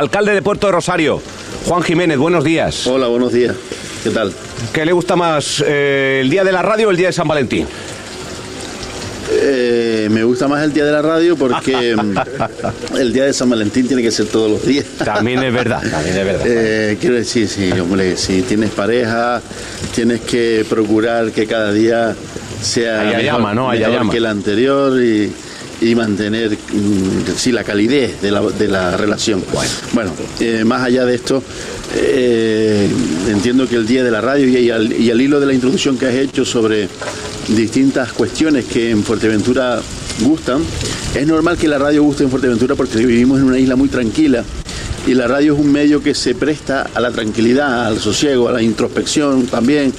alcalde 0.00 0.32
de 0.32 0.40
Puerto 0.40 0.66
de 0.66 0.72
Rosario, 0.72 1.20
Juan 1.66 1.82
Jiménez, 1.82 2.16
buenos 2.16 2.42
días. 2.42 2.86
Hola, 2.86 3.06
buenos 3.08 3.34
días. 3.34 3.54
¿Qué 4.02 4.08
tal? 4.08 4.32
¿Qué 4.72 4.86
le 4.86 4.92
gusta 4.92 5.14
más, 5.14 5.62
eh, 5.66 6.20
el 6.22 6.30
día 6.30 6.42
de 6.42 6.52
la 6.52 6.62
radio 6.62 6.88
o 6.88 6.90
el 6.90 6.96
día 6.96 7.08
de 7.08 7.12
San 7.12 7.28
Valentín? 7.28 7.66
Eh, 9.32 10.08
me 10.10 10.24
gusta 10.24 10.48
más 10.48 10.64
el 10.64 10.72
día 10.72 10.86
de 10.86 10.92
la 10.92 11.02
radio 11.02 11.36
porque 11.36 11.94
el 12.98 13.12
día 13.12 13.24
de 13.26 13.34
San 13.34 13.50
Valentín 13.50 13.86
tiene 13.86 14.02
que 14.02 14.10
ser 14.10 14.26
todos 14.26 14.50
los 14.50 14.64
días. 14.64 14.86
También 15.04 15.42
es 15.42 15.52
verdad, 15.52 15.82
también 15.82 16.16
es 16.16 16.24
verdad. 16.24 16.46
Eh, 16.46 16.96
quiero 16.98 17.16
decir, 17.16 17.46
sí, 17.46 17.70
hombre, 17.72 18.16
si 18.16 18.40
tienes 18.40 18.70
pareja, 18.70 19.42
tienes 19.94 20.22
que 20.22 20.64
procurar 20.66 21.30
que 21.30 21.46
cada 21.46 21.74
día 21.74 22.16
sea 22.62 23.02
mejor, 23.02 23.22
llama, 23.22 23.52
¿no? 23.52 23.68
Haya 23.68 23.88
mejor 23.88 24.00
llama. 24.00 24.12
que 24.12 24.16
el 24.16 24.26
anterior 24.26 25.02
y, 25.02 25.30
y 25.80 25.94
mantener 25.94 26.50
mm, 26.52 27.36
sí, 27.36 27.52
la 27.52 27.64
calidez 27.64 28.20
de 28.20 28.30
la, 28.30 28.42
de 28.42 28.68
la 28.68 28.96
relación. 28.96 29.42
Bueno, 29.92 30.12
eh, 30.40 30.64
más 30.64 30.82
allá 30.82 31.04
de 31.04 31.14
esto, 31.14 31.42
eh, 31.94 32.88
entiendo 33.28 33.68
que 33.68 33.76
el 33.76 33.86
día 33.86 34.04
de 34.04 34.10
la 34.10 34.20
radio 34.20 34.46
y, 34.46 34.56
y 34.56 34.70
al, 34.70 34.92
y 34.92 35.10
al 35.10 35.20
hilo 35.20 35.40
de 35.40 35.46
la 35.46 35.54
introducción 35.54 35.98
que 35.98 36.06
has 36.06 36.14
hecho 36.14 36.44
sobre 36.44 36.88
distintas 37.48 38.12
cuestiones 38.12 38.66
que 38.66 38.90
en 38.90 39.02
Fuerteventura 39.02 39.80
gustan, 40.20 40.62
es 41.14 41.26
normal 41.26 41.56
que 41.56 41.66
la 41.66 41.78
radio 41.78 42.02
guste 42.02 42.24
en 42.24 42.30
Fuerteventura 42.30 42.74
porque 42.74 42.98
vivimos 42.98 43.38
en 43.38 43.46
una 43.46 43.58
isla 43.58 43.76
muy 43.76 43.88
tranquila 43.88 44.44
y 45.06 45.14
la 45.14 45.26
radio 45.26 45.54
es 45.54 45.60
un 45.60 45.72
medio 45.72 46.02
que 46.02 46.14
se 46.14 46.34
presta 46.34 46.90
a 46.94 47.00
la 47.00 47.10
tranquilidad, 47.10 47.86
al 47.86 47.98
sosiego, 47.98 48.48
a 48.48 48.52
la 48.52 48.62
introspección 48.62 49.46
también, 49.46 49.92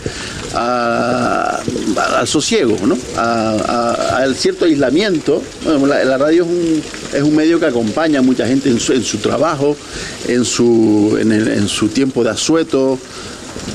al 0.53 2.27
sosiego, 2.27 2.75
¿no? 2.85 2.97
A- 3.17 4.25
cierto 4.35 4.65
aislamiento. 4.65 5.41
Bueno, 5.63 5.87
la, 5.87 6.17
radio 6.17 6.43
es 6.43 6.49
un, 6.49 6.83
es 7.13 7.23
un 7.23 7.35
medio 7.35 7.59
que 7.59 7.65
acompaña 7.65 8.19
a 8.19 8.21
mucha 8.21 8.47
gente 8.47 8.69
en 8.69 8.79
su, 8.79 8.93
en 8.93 9.03
su 9.03 9.17
trabajo, 9.17 9.75
en 10.27 10.45
su, 10.45 11.17
en, 11.19 11.67
su 11.67 11.89
tiempo 11.89 12.23
de 12.23 12.29
asueto, 12.31 12.97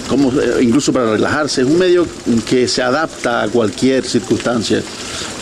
como, 0.08 0.30
eh, 0.40 0.62
incluso 0.62 0.92
para 0.92 1.12
relajarse. 1.12 1.62
Es 1.62 1.66
un 1.66 1.78
medio 1.78 2.06
que 2.48 2.66
se 2.68 2.82
adapta 2.82 3.42
a 3.42 3.48
cualquier 3.48 4.04
circunstancia. 4.04 4.82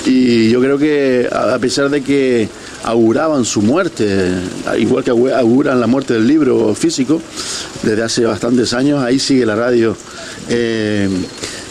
Y 0.04 0.50
yo 0.50 0.60
creo 0.60 0.78
que 0.78 1.28
a 1.30 1.58
pesar 1.58 1.88
de 1.90 2.02
que 2.02 2.48
auguraban 2.84 3.44
su 3.44 3.62
muerte, 3.62 4.30
igual 4.78 5.02
que 5.04 5.10
augura- 5.10 5.38
auguran 5.40 5.80
la 5.80 5.86
muerte 5.86 6.14
del 6.14 6.26
libro 6.26 6.74
físico, 6.74 7.20
desde 7.82 8.02
hace 8.02 8.24
bastantes 8.24 8.72
años, 8.74 9.02
ahí 9.02 9.18
sigue 9.18 9.44
la 9.46 9.56
radio 9.56 9.96
eh, 10.48 11.08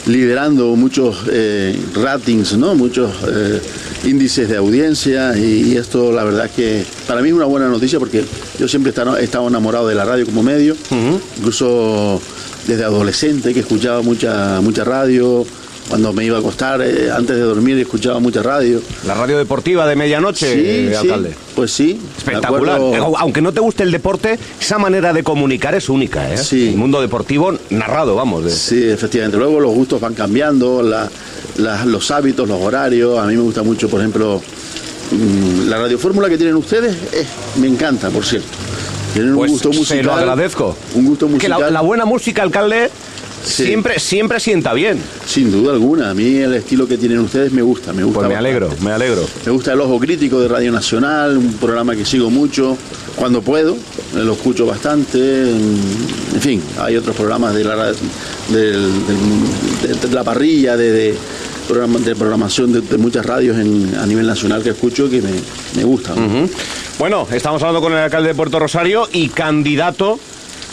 liderando 0.08 0.76
muchos 0.76 1.18
eh, 1.32 1.80
ratings, 1.96 2.58
¿no? 2.58 2.76
muchos 2.76 3.12
eh, 3.28 3.62
índices 4.06 4.50
de 4.50 4.58
audiencia 4.58 5.38
y, 5.38 5.72
y 5.72 5.78
esto 5.78 6.12
la 6.12 6.24
verdad 6.26 6.50
que 6.54 6.84
para 7.08 7.22
mí 7.22 7.30
es 7.30 7.36
una 7.36 7.46
buena 7.46 7.70
noticia 7.70 8.00
porque 8.00 8.26
yo 8.60 8.68
siempre 8.68 8.90
he 8.90 8.94
estado, 8.94 9.18
he 9.18 9.24
estado 9.24 9.48
enamorado 9.48 9.88
de 9.88 9.96
la 9.96 10.04
radio 10.06 10.26
como 10.26 10.44
medio, 10.44 10.76
incluso 11.38 12.22
desde 12.68 12.84
adolescente 12.84 13.54
que 13.54 13.62
escuchaba 13.62 14.02
mucha, 14.02 14.60
mucha 14.62 14.84
radio, 14.84 15.46
cuando 15.90 16.14
me 16.14 16.24
iba 16.26 16.38
a 16.38 16.40
acostar, 16.40 16.82
eh, 16.82 17.12
antes 17.12 17.36
de 17.36 17.42
dormir 17.42 17.78
escuchaba 17.78 18.20
mucha 18.20 18.42
radio. 18.42 18.82
La 19.06 19.14
radio 19.14 19.38
deportiva 19.38 19.86
de 19.86 19.96
medianoche, 19.96 20.54
eh, 20.54 20.90
sí, 20.90 20.96
alcalde. 20.96 21.34
pues 21.56 21.72
sí. 21.72 22.00
Espectacular. 22.18 22.76
acuerdo- 22.78 23.18
Aunque 23.18 23.42
no 23.42 23.52
te 23.52 23.60
guste 23.60 23.84
el 23.84 23.92
deporte, 23.92 24.40
esa 24.60 24.78
manera 24.78 25.14
de 25.14 25.24
comunicar 25.24 25.76
es 25.76 25.90
única, 25.90 26.34
¿eh? 26.34 26.38
Sí. 26.38 26.70
El 26.70 26.78
mundo 26.78 27.02
deportivo 27.02 27.54
narrado, 27.70 28.16
vamos. 28.16 28.46
de- 28.46 28.52
Sí, 28.52 28.84
efectivamente. 28.90 29.38
Luego 29.38 29.60
los 29.60 29.74
gustos 29.74 30.00
van 30.02 30.14
cambiando, 30.14 30.82
la- 30.82 31.10
la- 31.58 31.86
los 31.86 32.10
hábitos, 32.12 32.48
los 32.48 32.62
horarios. 32.62 33.20
A 33.20 33.26
mí 33.26 33.36
me 33.36 33.42
gusta 33.42 33.62
mucho, 33.64 33.90
por 33.90 34.00
ejemplo, 34.00 34.42
mm, 35.12 35.68
la 35.70 35.78
radiofórmula 35.80 36.30
que 36.30 36.38
tienen 36.38 36.56
ustedes, 36.56 36.96
eh, 37.14 37.26
me 37.60 37.68
encanta, 37.68 38.10
por 38.10 38.26
cierto. 38.26 38.48
Tienen 39.14 39.36
Pues 39.36 39.52
un 39.52 39.56
gusto 39.58 39.70
musical. 39.70 39.98
se 39.98 40.04
lo 40.04 40.14
agradezco. 40.14 40.76
Un 40.96 41.06
gusto 41.06 41.28
Que 41.28 41.34
musical. 41.34 41.60
la, 41.62 41.70
la 41.70 41.82
buena 41.82 42.06
música, 42.06 42.42
alcalde, 42.42 42.90
Sí. 43.44 43.66
siempre, 43.66 44.00
siempre 44.00 44.40
sienta 44.40 44.74
bien. 44.74 45.00
Sin 45.26 45.52
duda 45.52 45.74
alguna. 45.74 46.10
A 46.10 46.14
mí 46.14 46.38
el 46.38 46.54
estilo 46.54 46.88
que 46.88 46.98
tienen 46.98 47.20
ustedes 47.20 47.52
me 47.52 47.62
gusta, 47.62 47.92
me 47.94 48.04
gusta. 48.04 48.20
Pues 48.20 48.30
me 48.30 48.36
bastante. 48.36 48.50
alegro, 48.58 48.70
me 48.82 48.92
alegro. 48.92 49.26
Me 49.46 49.52
gusta 49.52 49.74
el 49.74 49.82
Ojo 49.82 50.00
Crítico 50.00 50.40
de 50.40 50.48
Radio 50.48 50.72
Nacional, 50.72 51.38
un 51.38 51.54
programa 51.56 51.96
que 51.96 52.06
sigo 52.06 52.30
mucho 52.30 52.78
cuando 53.16 53.42
puedo, 53.42 53.76
lo 54.16 54.34
escucho 54.34 54.66
bastante. 54.66 55.18
En 55.50 56.42
fin, 56.42 56.62
hay 56.80 56.96
otros 56.98 57.16
programas 57.16 57.54
de 57.54 57.64
la, 57.64 57.76
ra- 57.76 57.92
del- 57.92 59.06
del- 59.08 60.00
de, 60.02 60.08
de 60.08 60.14
la 60.16 60.24
parrilla, 60.24 60.78
de, 60.78 60.92
de, 60.92 61.16
programa- 61.68 62.00
de 62.00 62.16
programación 62.16 62.72
de, 62.74 62.82
de 62.82 62.98
muchas 62.98 63.26
radios 63.26 63.58
en- 63.58 63.94
a 64.02 64.06
nivel 64.06 64.26
nacional 64.26 64.64
que 64.64 64.70
escucho 64.70 65.10
que 65.10 65.22
me, 65.22 65.32
me 65.76 65.84
gustan. 65.84 66.50
Bueno, 67.00 67.28
estamos 67.32 67.62
hablando 67.62 67.82
con 67.82 67.92
el 67.94 68.00
alcalde 68.00 68.30
de 68.30 68.36
Puerto 68.36 68.60
Rosario 68.60 69.08
y 69.12 69.28
candidato 69.30 70.20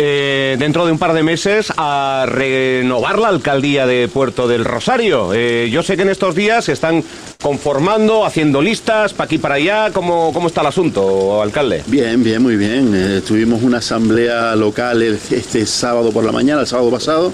eh, 0.02 0.56
dentro 0.58 0.86
de 0.86 0.92
un 0.92 0.98
par 0.98 1.12
de 1.12 1.22
meses 1.22 1.70
a 1.76 2.24
renovar 2.26 3.18
la 3.18 3.28
alcaldía 3.28 3.86
de 3.86 4.08
Puerto 4.08 4.48
del 4.48 4.64
Rosario. 4.64 5.34
Eh, 5.34 5.68
yo 5.70 5.82
sé 5.82 5.94
que 5.96 6.02
en 6.02 6.08
estos 6.08 6.34
días 6.34 6.64
se 6.64 6.72
están 6.72 7.04
conformando, 7.42 8.24
haciendo 8.24 8.62
listas, 8.62 9.12
para 9.12 9.26
aquí 9.26 9.36
para 9.36 9.56
allá. 9.56 9.90
¿Cómo, 9.92 10.32
cómo 10.32 10.46
está 10.46 10.62
el 10.62 10.68
asunto, 10.68 11.42
alcalde? 11.42 11.84
Bien, 11.86 12.24
bien, 12.24 12.42
muy 12.42 12.56
bien. 12.56 12.92
Eh, 12.94 13.20
tuvimos 13.20 13.62
una 13.62 13.78
asamblea 13.78 14.56
local 14.56 15.02
este 15.02 15.66
sábado 15.66 16.12
por 16.12 16.24
la 16.24 16.32
mañana, 16.32 16.62
el 16.62 16.66
sábado 16.66 16.90
pasado, 16.90 17.30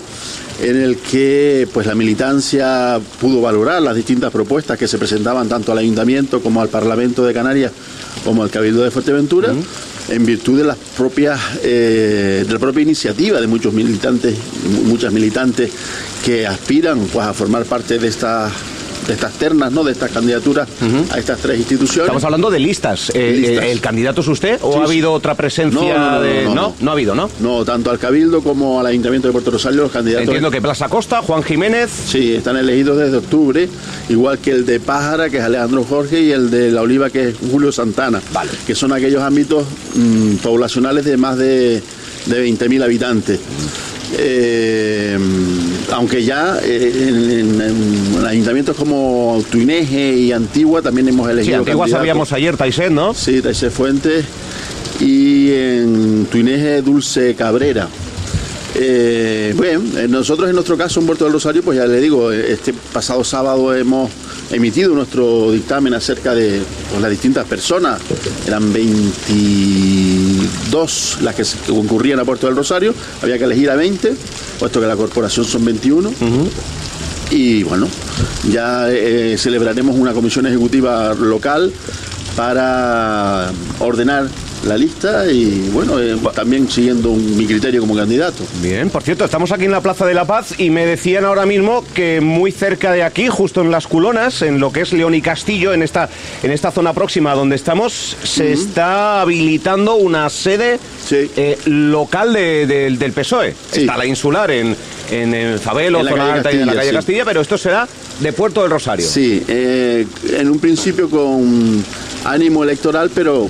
en 0.60 0.82
el 0.82 0.96
que 0.96 1.68
pues 1.72 1.86
la 1.86 1.94
militancia 1.94 2.98
pudo 3.20 3.40
valorar 3.42 3.80
las 3.80 3.94
distintas 3.94 4.32
propuestas 4.32 4.76
que 4.76 4.88
se 4.88 4.98
presentaban 4.98 5.48
tanto 5.48 5.70
al 5.70 5.78
ayuntamiento 5.78 6.42
como 6.42 6.60
al 6.60 6.68
Parlamento 6.68 7.24
de 7.24 7.32
Canarias 7.32 7.70
como 8.24 8.42
al 8.42 8.50
Cabildo 8.50 8.82
de 8.82 8.90
Fuerteventura, 8.90 9.54
en 10.08 10.24
virtud 10.26 10.58
de 10.58 10.64
las 10.64 10.76
propias 10.96 11.40
eh, 11.62 12.44
de 12.46 12.52
la 12.52 12.58
propia 12.58 12.82
iniciativa 12.82 13.40
de 13.40 13.46
muchos 13.46 13.72
militantes, 13.72 14.36
mu- 14.70 14.82
muchas 14.84 15.12
militantes 15.12 15.70
que 16.24 16.46
aspiran 16.46 17.00
pues 17.12 17.26
a 17.26 17.32
formar 17.34 17.64
parte 17.64 17.98
de 17.98 18.08
estas 18.08 18.52
de 19.06 19.12
estas 19.14 19.32
ternas, 19.34 19.72
¿no? 19.72 19.84
de 19.84 19.92
estas 19.92 20.10
candidaturas 20.10 20.68
a 21.12 21.18
estas 21.18 21.38
tres 21.38 21.58
instituciones. 21.58 22.04
Estamos 22.06 22.24
hablando 22.24 22.50
de 22.50 22.58
listas. 22.58 23.10
Eh, 23.14 23.36
Listas. 23.38 23.64
eh, 23.64 23.72
¿El 23.72 23.80
candidato 23.80 24.20
es 24.20 24.28
usted 24.28 24.58
o 24.62 24.72
Sí, 24.72 24.78
ha 24.80 24.84
habido 24.84 25.12
otra 25.12 25.34
presencia 25.34 25.80
No, 25.80 25.98
no, 25.98 26.10
no, 26.12 26.20
de.? 26.22 26.44
no, 26.44 26.54
no, 26.54 26.74
no. 26.80 26.90
ha 26.90 26.92
habido, 26.94 27.14
¿no? 27.14 27.30
No, 27.40 27.64
tanto 27.64 27.90
al 27.90 27.98
Cabildo 27.98 28.42
como 28.42 28.80
al 28.80 28.86
Ayuntamiento 28.86 29.28
de 29.28 29.32
Puerto 29.32 29.50
Rosario 29.50 29.82
los 29.82 29.92
candidatos 29.92 30.24
Entiendo 30.26 30.50
que 30.50 30.60
Plaza 30.60 30.88
Costa, 30.88 31.22
Juan 31.22 31.42
Jiménez. 31.42 31.90
sí, 31.90 32.34
están 32.34 32.56
elegidos 32.56 32.98
desde 32.98 33.16
octubre, 33.18 33.68
igual 34.08 34.38
que 34.38 34.50
el 34.50 34.66
de 34.66 34.80
Pájara, 34.80 35.30
que 35.30 35.38
es 35.38 35.42
Alejandro 35.44 35.84
Jorge, 35.84 36.20
y 36.22 36.32
el 36.32 36.50
de 36.50 36.70
La 36.70 36.82
Oliva, 36.82 37.10
que 37.10 37.28
es 37.28 37.36
Julio 37.50 37.70
Santana, 37.72 38.20
Vale. 38.32 38.50
que 38.66 38.74
son 38.74 38.92
aquellos 38.92 39.22
ámbitos 39.22 39.64
mm, 39.94 40.36
poblacionales 40.36 41.04
de 41.04 41.16
más 41.16 41.36
de, 41.38 41.82
de 42.26 42.48
20.000 42.48 42.82
habitantes. 42.84 43.40
Eh, 44.18 45.18
aunque 45.92 46.24
ya 46.24 46.58
eh, 46.62 46.92
en, 47.08 47.30
en- 47.60 47.60
en 48.18 48.26
ayuntamientos 48.26 48.76
como 48.76 49.42
Tuineje 49.50 50.16
y 50.16 50.32
Antigua 50.32 50.80
también 50.82 51.08
hemos 51.08 51.26
Sí, 51.26 51.32
elegido 51.32 51.58
Antigua 51.58 51.80
candidatos. 51.84 51.98
sabíamos 52.00 52.32
ayer, 52.32 52.56
Taiset, 52.56 52.90
¿no? 52.90 53.14
Sí, 53.14 53.42
Taise 53.42 53.70
Fuentes 53.70 54.24
y 55.00 55.50
en 55.50 56.26
Tuineje 56.30 56.82
Dulce 56.82 57.34
Cabrera. 57.34 57.88
Eh, 58.78 59.54
bueno, 59.56 59.82
eh, 59.98 60.06
nosotros 60.06 60.48
en 60.48 60.54
nuestro 60.54 60.76
caso 60.76 61.00
en 61.00 61.06
Puerto 61.06 61.24
del 61.24 61.32
Rosario, 61.32 61.62
pues 61.62 61.78
ya 61.78 61.86
le 61.86 61.98
digo, 62.00 62.30
este 62.30 62.74
pasado 62.92 63.24
sábado 63.24 63.74
hemos 63.74 64.10
emitido 64.52 64.94
nuestro 64.94 65.50
dictamen 65.50 65.94
acerca 65.94 66.34
de 66.34 66.60
pues, 66.90 67.00
las 67.00 67.10
distintas 67.10 67.46
personas. 67.46 68.00
Eran 68.46 68.72
22 70.66 71.18
las 71.22 71.34
que 71.34 71.44
concurrían 71.72 72.20
a 72.20 72.24
Puerto 72.24 72.46
del 72.46 72.56
Rosario, 72.56 72.94
había 73.22 73.38
que 73.38 73.44
elegir 73.44 73.70
a 73.70 73.76
20, 73.76 74.14
puesto 74.58 74.80
que 74.80 74.86
la 74.86 74.96
corporación 74.96 75.46
son 75.46 75.64
21. 75.64 76.12
Y 77.30 77.64
bueno, 77.64 77.88
ya 78.50 78.88
eh, 78.90 79.36
celebraremos 79.36 79.96
una 79.96 80.12
comisión 80.12 80.46
ejecutiva 80.46 81.12
local 81.14 81.72
para 82.36 83.50
ordenar 83.80 84.28
la 84.66 84.76
lista 84.76 85.30
y 85.30 85.68
bueno, 85.72 86.00
eh, 86.00 86.16
también 86.34 86.68
siguiendo 86.70 87.10
un- 87.10 87.36
mi 87.36 87.46
criterio 87.46 87.80
como 87.80 87.94
candidato. 87.96 88.44
Bien, 88.62 88.90
por 88.90 89.02
cierto, 89.02 89.24
estamos 89.24 89.52
aquí 89.52 89.64
en 89.64 89.70
la 89.72 89.80
Plaza 89.80 90.04
de 90.06 90.14
la 90.14 90.24
Paz 90.26 90.58
y 90.58 90.70
me 90.70 90.84
decían 90.86 91.24
ahora 91.24 91.46
mismo 91.46 91.84
que 91.94 92.20
muy 92.20 92.52
cerca 92.52 92.92
de 92.92 93.02
aquí, 93.02 93.28
justo 93.28 93.60
en 93.62 93.70
las 93.70 93.86
Culonas, 93.86 94.42
en 94.42 94.58
lo 94.60 94.72
que 94.72 94.80
es 94.82 94.92
León 94.92 95.14
y 95.14 95.20
Castillo, 95.22 95.72
en 95.72 95.82
esta, 95.82 96.08
en 96.42 96.50
esta 96.50 96.70
zona 96.70 96.92
próxima 96.92 97.34
donde 97.34 97.56
estamos, 97.56 98.16
se 98.22 98.52
está 98.52 99.20
habilitando 99.20 99.96
una 99.96 100.28
sede 100.28 100.78
Sí. 101.06 101.30
eh, 101.36 101.58
local 101.66 102.32
de- 102.32 102.66
del- 102.66 102.98
del 102.98 103.12
PSOE. 103.12 103.54
Sí. 103.70 103.80
Está 103.80 103.96
la 103.96 104.06
insular 104.06 104.50
en, 104.50 104.74
en, 105.10 105.34
el 105.34 105.58
Fabelo, 105.60 106.00
En 106.00 106.04
la 106.06 106.10
zona 106.10 106.32
alta 106.34 106.52
y 106.52 106.56
en 106.60 106.66
la 106.66 106.74
calle 106.74 106.88
sí. 106.90 106.94
Castilla, 106.96 107.24
pero 107.24 107.40
esto 107.40 107.56
será 107.56 107.86
de 108.20 108.32
Puerto 108.32 108.62
del 108.62 108.70
Rosario. 108.70 109.06
Sí, 109.06 109.42
eh, 109.46 110.06
en 110.38 110.50
un 110.50 110.58
principio 110.58 111.08
con 111.08 111.84
ánimo 112.24 112.64
electoral, 112.64 113.10
pero 113.14 113.48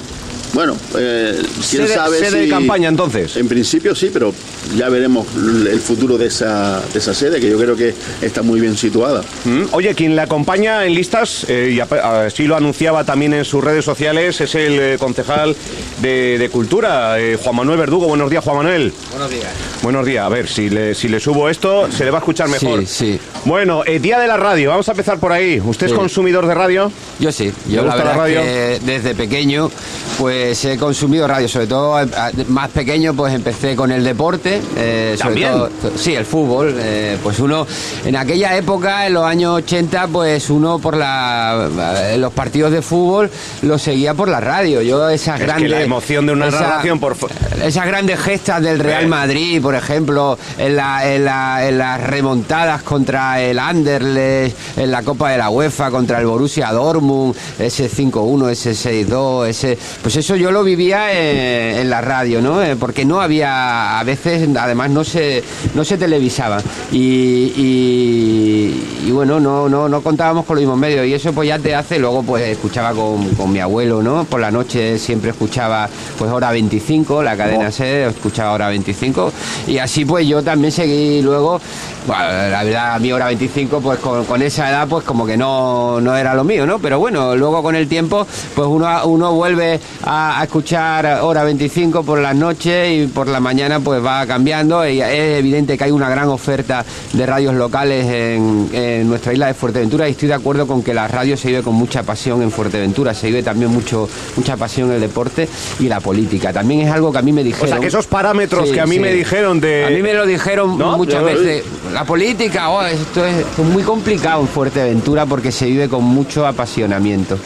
Bueno, 0.53 0.77
eh, 0.99 1.35
quién 1.71 1.87
Sede- 1.87 1.95
sabe 1.95 2.19
sede 2.19 2.31
si- 2.31 2.37
de 2.39 2.49
campaña, 2.49 2.89
entonces. 2.89 3.37
En 3.37 3.47
principio 3.49 3.95
sí, 3.95 4.11
pero 4.13 4.33
ya 4.77 4.89
veremos 4.89 5.27
el 5.37 5.81
futuro 5.81 6.17
de 6.17 6.27
esa, 6.27 6.81
de 6.93 6.99
esa 6.99 7.13
sede, 7.15 7.41
que 7.41 7.51
yo 7.51 7.59
creo 7.59 7.77
que 7.77 7.95
está 8.23 8.43
muy 8.43 8.61
bien 8.61 8.77
situada. 8.77 9.23
Mm, 9.45 9.65
Oye, 9.73 9.95
quien 9.95 10.17
le 10.17 10.23
acompaña 10.23 10.87
en 10.87 10.95
listas, 10.95 11.45
eh, 11.49 11.73
y 11.75 11.81
ap- 11.81 11.93
así 11.93 12.47
lo 12.47 12.57
anunciaba 12.57 13.05
también 13.05 13.35
en 13.35 13.45
sus 13.45 13.63
redes 13.63 13.85
sociales, 13.85 14.41
es 14.41 14.55
el 14.55 14.79
eh, 14.81 14.97
concejal 14.99 15.55
de, 16.01 16.39
de 16.39 16.49
Cultura, 16.49 17.19
eh, 17.21 17.37
Juan 17.43 17.57
Manuel 17.57 17.79
Verdugo. 17.79 18.07
Buenos 18.09 18.31
días, 18.31 18.43
Juan 18.43 18.57
Manuel. 18.59 18.93
Buenos 19.11 19.31
días. 19.31 19.49
Buenos 19.83 20.07
días. 20.07 20.25
A 20.25 20.29
ver, 20.29 20.49
si 20.49 20.71
le, 20.71 20.95
si 20.95 21.09
le 21.09 21.21
subo 21.21 21.49
esto, 21.51 21.91
se 21.93 22.05
le 22.05 22.11
va 22.11 22.19
a 22.19 22.21
escuchar 22.21 22.49
mejor. 22.49 22.81
Sí, 22.81 22.87
sí. 22.87 23.21
Bueno, 23.45 23.83
eh, 23.85 23.99
Día 23.99 24.19
de 24.19 24.27
la 24.27 24.37
Radio. 24.37 24.71
Vamos 24.71 24.89
a 24.89 24.93
empezar 24.93 25.19
por 25.19 25.33
ahí. 25.33 25.61
¿Usted 25.65 25.87
es 25.89 25.93
consumidor 25.93 26.47
de 26.47 26.55
radio? 26.55 26.91
Yo 27.21 27.31
sí, 27.31 27.53
¿Le 27.69 27.75
yo 27.75 27.83
la 27.85 27.89
gusta 27.89 27.97
la 27.99 28.05
verdad 28.05 28.17
radio? 28.17 28.41
es 28.41 28.81
que 28.81 28.87
desde 28.87 29.15
pequeño 29.15 29.71
pues 30.19 30.36
he 30.43 30.77
consumido 30.79 31.27
radio, 31.27 31.49
sobre 31.49 31.67
todo 31.67 32.01
eh, 32.01 32.09
a- 32.17 32.31
más 32.49 32.71
pequeño 32.71 33.15
pues 33.15 33.35
empecé 33.35 33.75
con 33.77 33.91
el 33.91 34.05
deporte, 34.05 34.61
eh, 34.77 35.17
sobre 35.21 35.43
todo 35.43 35.71
sí, 35.97 36.15
el 36.15 36.25
fútbol, 36.27 36.75
eh, 36.79 37.17
pues 37.23 37.39
uno 37.41 37.67
en 38.05 38.17
aquella 38.17 38.57
época 38.57 39.07
en 39.07 39.15
los 39.15 39.25
años 39.25 39.55
80 39.57 40.09
pues 40.09 40.51
uno 40.51 40.79
por 40.79 40.97
la 40.97 41.69
eh, 42.13 42.19
los 42.19 42.33
partidos 42.33 42.73
de 42.73 42.83
fútbol 42.83 43.31
los 43.63 43.81
seguía 43.83 44.15
por 44.15 44.29
la 44.29 44.41
radio. 44.41 44.83
Yo 44.83 45.09
esas 45.09 45.35
Es 45.37 45.41
que 45.41 45.47
grandes 45.47 45.71
la 45.71 45.83
emoción 45.83 46.27
de 46.27 46.33
una 46.33 46.49
esa- 46.49 46.61
narración 46.61 47.01
por 47.01 47.17
esas 47.65 47.87
grandes 47.87 48.19
gestas 48.21 48.63
del 48.63 48.79
Real 48.79 49.05
Eh. 49.05 49.09
Madrid, 49.09 49.63
por 49.63 49.75
ejemplo, 49.75 50.39
en, 50.59 50.77
la- 50.77 51.15
en 51.15 51.25
la- 51.25 51.67
en 51.69 51.79
las 51.79 52.01
remontadas 52.03 52.83
contra 52.83 53.41
el 53.41 53.59
Anderlecht, 53.59 54.57
en 54.79 54.91
la 54.91 55.03
Copa 55.03 55.31
de 55.31 55.39
la 55.39 55.51
UEFA 55.51 55.91
contra 55.91 56.19
el 56.21 56.27
Borussia 56.27 56.73
Dortmund, 56.73 57.35
ese 57.59 57.89
5-1, 57.89 58.51
ese 58.51 58.73
6-2, 58.75 59.47
ese, 59.49 59.79
pues 60.03 60.17
eso 60.17 60.26
yo 60.35 60.51
lo 60.51 60.65
vivía 60.65 61.13
en, 61.13 61.79
en 61.79 61.91
la 61.91 62.01
radio, 62.01 62.41
¿no? 62.43 62.61
Eh, 62.63 62.75
Porque 62.75 63.05
no 63.05 63.21
había, 63.21 64.01
a 64.01 64.03
veces, 64.05 64.49
además 64.59 64.91
no 64.91 65.05
se, 65.05 65.45
no 65.75 65.85
se 65.85 65.97
televisaba 65.99 66.59
y, 66.91 67.53
y- 67.57 68.83
y 69.07 69.11
bueno, 69.13 69.39
no, 69.39 69.69
no, 69.69 69.89
no 69.89 70.01
contábamos 70.01 70.45
con 70.45 70.57
los 70.57 70.63
mismos 70.63 70.79
medios 70.79 71.07
y 71.07 71.15
eso 71.15 71.33
pues 71.33 71.49
ya 71.49 71.59
te 71.59 71.75
hace, 71.75 71.99
luego 71.99 72.23
pues 72.25 72.43
escuchaba 72.49 72.93
con, 72.93 73.29
con 73.37 73.53
mi 73.53 73.61
abuelo, 73.61 74.03
¿no? 74.03 74.25
Por 74.25 74.41
la 74.41 74.51
noche 74.51 74.99
siempre 74.99 75.31
escuchaba 75.31 75.89
pues 76.19 76.31
hora 76.33 76.51
25, 76.51 77.23
la 77.23 77.37
cadena 77.37 77.71
C, 77.71 78.07
escuchaba 78.07 78.53
hora 78.53 78.69
25 78.69 79.33
y 79.69 79.79
así 79.79 80.05
pues 80.05 80.27
yo 80.27 80.43
también 80.43 80.73
seguí 80.73 81.23
luego, 81.23 81.61
bueno, 82.07 82.23
la 82.51 82.65
verdad 82.65 82.95
a 82.95 82.99
mí 82.99 83.13
hora 83.13 83.27
25 83.27 83.81
pues 83.81 83.99
con, 84.01 84.25
con 84.25 84.43
esa 84.43 84.71
edad 84.71 84.89
pues 84.89 85.05
como 85.05 85.25
que 85.27 85.37
no, 85.37 86.01
no 86.01 86.17
era 86.17 86.35
lo 86.35 86.43
mío, 86.43 86.67
¿no? 86.67 86.79
Pero 86.81 86.99
bueno, 86.99 87.37
luego 87.37 87.63
con 87.63 87.77
el 87.77 87.87
tiempo 87.89 88.27
pues 88.55 88.67
uno, 88.69 89.07
uno 89.07 89.33
vuelve 89.35 89.79
a, 90.03 90.16
a 90.17 90.43
escuchar 90.45 91.21
hora 91.23 91.45
25 91.45 92.03
por 92.03 92.19
las 92.19 92.35
noches 92.35 92.91
y 93.05 93.07
por 93.07 93.29
la 93.29 93.41
mañana 93.41 93.81
pues 93.81 94.05
va 94.05 94.27
cambiando 94.27 94.87
y 94.89 95.01
es 95.01 95.39
evidente 95.39 95.77
que 95.77 95.85
hay 95.85 95.91
una 95.91 96.09
gran 96.09 96.29
oferta 96.29 96.85
de 97.13 97.27
radios 97.27 97.55
locales 97.55 98.07
en, 98.07 98.69
en 98.73 99.09
nuestra 99.09 99.33
isla 99.33 99.47
de 99.49 99.55
Fuerteventura 99.55 100.09
y 100.09 100.13
estoy 100.13 100.29
de 100.29 100.35
acuerdo 100.35 100.67
con 100.67 100.83
que 100.83 100.95
la 100.95 101.07
radio 101.09 101.37
se 101.37 101.49
vive 101.49 101.63
con 101.63 101.75
mucha 101.75 102.03
pasión 102.03 102.43
en 102.43 102.51
Fuerteventura, 102.51 103.15
se 103.15 103.27
vive 103.29 103.43
también 103.43 103.71
mucho 103.71 104.09
mucha 104.37 104.57
pasión 104.57 104.89
en 104.89 104.95
el 104.97 105.01
deporte 105.01 105.49
y 105.81 105.89
la 105.89 106.01
política. 106.01 106.53
También 106.53 106.81
es 106.83 106.91
algo 106.93 107.13
que 107.13 107.19
a 107.19 107.23
mí 107.23 107.33
me 107.33 107.45
dijeron. 107.45 107.67
O 107.67 107.69
sea, 107.73 107.81
que 107.81 107.87
esos 107.89 108.07
parámetros 108.07 108.69
Sí, 108.69 108.75
que 108.75 108.81
a 108.81 108.87
mí 108.87 108.97
sí. 108.97 109.01
me 109.01 109.13
dijeron 109.13 109.61
de... 109.61 109.85
A 109.85 109.91
mí 109.91 110.03
me 110.03 110.15
lo 110.15 110.25
dijeron 110.27 110.79
¿No? 110.79 110.97
muchas 110.97 111.21
Yo- 111.21 111.27
veces. 111.27 111.65
La 111.93 112.05
política, 112.05 112.71
oh, 112.71 112.83
esto 112.85 113.25
es, 113.25 113.37
esto 113.39 113.63
es 113.63 113.69
muy 113.69 113.83
complicado 113.83 114.41
en 114.41 114.49
Fuerteventura 114.49 115.27
porque 115.27 115.53
se 115.53 115.67
vive 115.67 115.89
con 115.89 116.05
mucho 116.05 116.47
apasionamiento. 116.47 117.39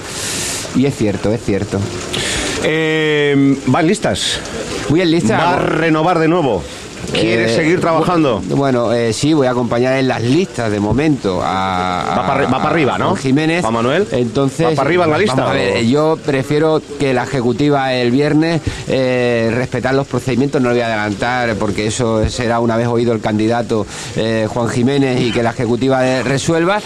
Y 0.76 0.86
es 0.86 0.96
cierto, 0.96 1.32
es 1.32 1.42
cierto. 1.44 1.78
Eh, 2.62 3.56
¿Van 3.66 3.86
listas? 3.86 4.40
Muy 4.88 5.00
en 5.00 5.10
lista. 5.10 5.36
¿Va 5.38 5.54
a 5.54 5.58
renovar 5.58 6.18
de 6.18 6.28
nuevo? 6.28 6.62
¿Quieres 7.12 7.52
Eh, 7.52 7.56
seguir 7.56 7.80
trabajando? 7.80 8.40
bu- 8.42 8.54
Bueno, 8.56 8.92
eh, 8.92 9.12
sí, 9.12 9.32
voy 9.32 9.46
a 9.46 9.50
acompañar 9.50 9.98
en 9.98 10.06
las 10.08 10.22
listas 10.22 10.70
de 10.70 10.78
momento 10.80 11.40
a. 11.42 12.04
Va 12.18 12.26
para 12.26 12.44
arri- 12.44 12.52
va 12.52 12.58
para 12.58 12.70
arriba, 12.70 12.98
¿no? 12.98 13.10
Juan 13.10 13.16
Jiménez. 13.22 13.60
Juan 13.62 13.74
Manuel. 13.74 14.06
Entonces. 14.12 14.66
¿Va 14.66 14.70
para 14.70 14.82
arriba 14.88 15.04
en 15.06 15.10
la 15.10 15.18
lista, 15.18 15.50
a 15.50 15.52
ver, 15.52 15.84
yo 15.86 16.18
prefiero 16.24 16.80
que 16.98 17.12
la 17.14 17.24
ejecutiva 17.24 17.92
el 17.94 18.10
viernes 18.10 18.60
eh, 18.88 19.50
respetar 19.54 19.94
los 19.94 20.06
procedimientos, 20.06 20.60
no 20.62 20.68
lo 20.68 20.74
voy 20.74 20.82
a 20.82 20.86
adelantar 20.86 21.54
porque 21.56 21.86
eso 21.86 22.28
será 22.28 22.60
una 22.60 22.76
vez 22.76 22.86
oído 22.86 23.12
el 23.12 23.20
candidato 23.20 23.86
eh, 24.16 24.46
Juan 24.48 24.68
Jiménez 24.68 25.20
y 25.20 25.32
que 25.32 25.42
la 25.42 25.50
ejecutiva 25.50 26.22
resuelva, 26.22 26.80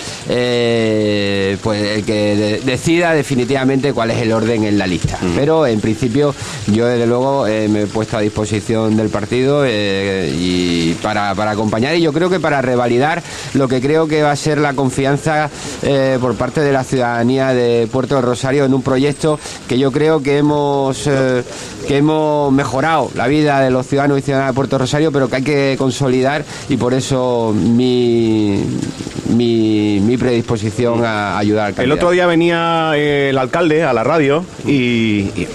pues 1.62 1.82
el 1.82 2.05
que 2.05 2.37
de- 2.37 2.61
decida 2.64 3.12
definitivamente 3.12 3.93
cuál 3.93 4.11
es 4.11 4.19
el 4.22 4.32
orden 4.32 4.64
en 4.64 4.78
la 4.78 4.87
lista. 4.87 5.19
Pero 5.37 5.66
en 5.66 5.81
principio 5.81 6.34
yo 6.72 6.87
desde 6.87 7.06
luego 7.06 7.44
me 7.44 7.82
he 7.82 7.87
puesto 7.87 8.16
a 8.16 8.20
disposición 8.20 8.96
del 8.96 9.08
partido 9.08 9.64
eh, 9.64 10.03
y 10.34 10.94
para, 11.02 11.34
para 11.34 11.52
acompañar 11.52 11.94
y 11.94 12.00
yo 12.00 12.12
creo 12.12 12.30
que 12.30 12.40
para 12.40 12.62
revalidar 12.62 13.22
lo 13.54 13.68
que 13.68 13.80
creo 13.80 14.06
que 14.06 14.22
va 14.22 14.30
a 14.30 14.36
ser 14.36 14.58
la 14.58 14.74
confianza 14.74 15.50
eh, 15.82 16.18
por 16.20 16.34
parte 16.36 16.60
de 16.60 16.72
la 16.72 16.84
ciudadanía 16.84 17.48
de 17.48 17.88
Puerto 17.90 18.16
del 18.16 18.24
Rosario 18.24 18.64
en 18.64 18.74
un 18.74 18.82
proyecto 18.82 19.38
que 19.68 19.78
yo 19.78 19.92
creo 19.92 20.22
que 20.22 20.38
hemos 20.38 21.06
eh, 21.06 21.42
que 21.86 21.98
hemos 21.98 22.52
mejorado 22.52 23.10
la 23.14 23.26
vida 23.26 23.60
de 23.60 23.70
los 23.70 23.86
ciudadanos 23.86 24.18
y 24.18 24.22
ciudadanas 24.22 24.52
de 24.52 24.54
Puerto 24.54 24.78
Rosario, 24.78 25.12
pero 25.12 25.28
que 25.28 25.36
hay 25.36 25.42
que 25.42 25.74
consolidar 25.78 26.44
y 26.68 26.76
por 26.76 26.94
eso 26.94 27.54
mi 27.54 28.62
mi, 29.28 30.00
mi 30.00 30.16
predisposición 30.16 31.04
a 31.04 31.38
ayudar 31.38 31.74
al 31.76 31.84
El 31.84 31.92
otro 31.92 32.10
día 32.10 32.26
venía 32.26 32.92
eh, 32.94 33.30
el 33.30 33.38
alcalde 33.38 33.84
a 33.84 33.92
la 33.92 34.04
radio 34.04 34.44
y, 34.66 35.30
y 35.34 35.48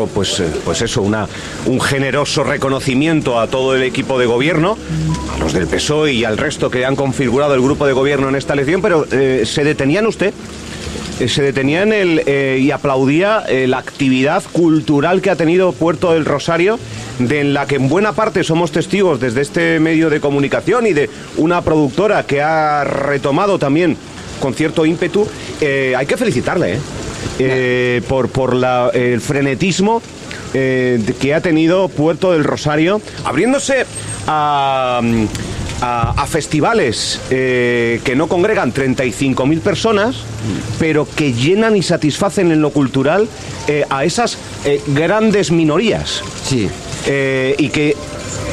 pues, 0.00 0.40
eh, 0.40 0.46
pues 0.64 0.82
eso, 0.82 1.02
una, 1.02 1.28
un 1.66 1.80
generoso 1.80 2.44
reconocimiento 2.44 3.38
a 3.38 3.46
todo 3.46 3.74
el 3.76 3.82
equipo 3.82 4.18
de 4.18 4.26
gobierno, 4.26 4.78
a 5.34 5.38
los 5.38 5.52
del 5.52 5.66
PSOE 5.66 6.12
y 6.12 6.24
al 6.24 6.38
resto 6.38 6.70
que 6.70 6.84
han 6.84 6.96
configurado 6.96 7.54
el 7.54 7.60
grupo 7.60 7.86
de 7.86 7.92
gobierno 7.92 8.28
en 8.28 8.36
esta 8.36 8.54
elección, 8.54 8.82
pero 8.82 9.06
eh, 9.10 9.42
se 9.44 9.64
detenía 9.64 10.00
en 10.00 10.06
usted. 10.06 10.32
eh, 11.20 11.28
Se 11.28 11.42
detenía 11.42 11.82
en 11.82 11.92
el 11.92 12.22
y 12.58 12.70
aplaudía 12.70 13.44
la 13.66 13.78
actividad 13.78 14.42
cultural 14.52 15.20
que 15.20 15.30
ha 15.30 15.36
tenido 15.36 15.72
Puerto 15.72 16.12
del 16.12 16.24
Rosario, 16.24 16.78
de 17.18 17.40
en 17.40 17.54
la 17.54 17.66
que 17.66 17.76
en 17.76 17.88
buena 17.88 18.12
parte 18.12 18.42
somos 18.42 18.72
testigos 18.72 19.20
desde 19.20 19.42
este 19.42 19.78
medio 19.78 20.10
de 20.10 20.20
comunicación 20.20 20.86
y 20.86 20.94
de 20.94 21.10
una 21.36 21.60
productora 21.60 22.24
que 22.26 22.40
ha 22.40 22.84
retomado 22.84 23.58
también 23.58 23.96
con 24.40 24.54
cierto 24.54 24.86
ímpetu. 24.86 25.28
Hay 25.60 26.06
que 26.06 26.16
felicitarle 26.16 26.74
¿eh? 26.74 26.78
Eh, 27.38 28.02
por, 28.08 28.28
por 28.28 28.54
la- 28.54 28.90
el 28.92 29.20
frenetismo 29.20 30.02
eh, 30.54 31.00
que 31.20 31.34
ha 31.34 31.40
tenido 31.40 31.88
Puerto 31.88 32.32
del 32.32 32.44
Rosario, 32.44 33.00
abriéndose 33.24 33.86
a, 34.26 35.00
a- 35.80 36.10
a 36.22 36.26
festivales 36.26 37.20
eh, 37.30 38.00
que 38.04 38.14
no 38.14 38.28
congregan 38.28 38.72
35.000 38.72 39.60
personas, 39.60 40.16
pero 40.78 41.08
que 41.16 41.32
llenan 41.32 41.74
y 41.76 41.82
satisfacen 41.82 42.52
en 42.52 42.60
lo 42.60 42.70
cultural 42.70 43.26
eh, 43.66 43.84
a 43.88 44.04
esas 44.04 44.36
eh, 44.64 44.80
grandes 44.88 45.50
minorías. 45.50 46.22
Sí. 46.44 46.68
Y 47.58 47.68
que 47.70 47.96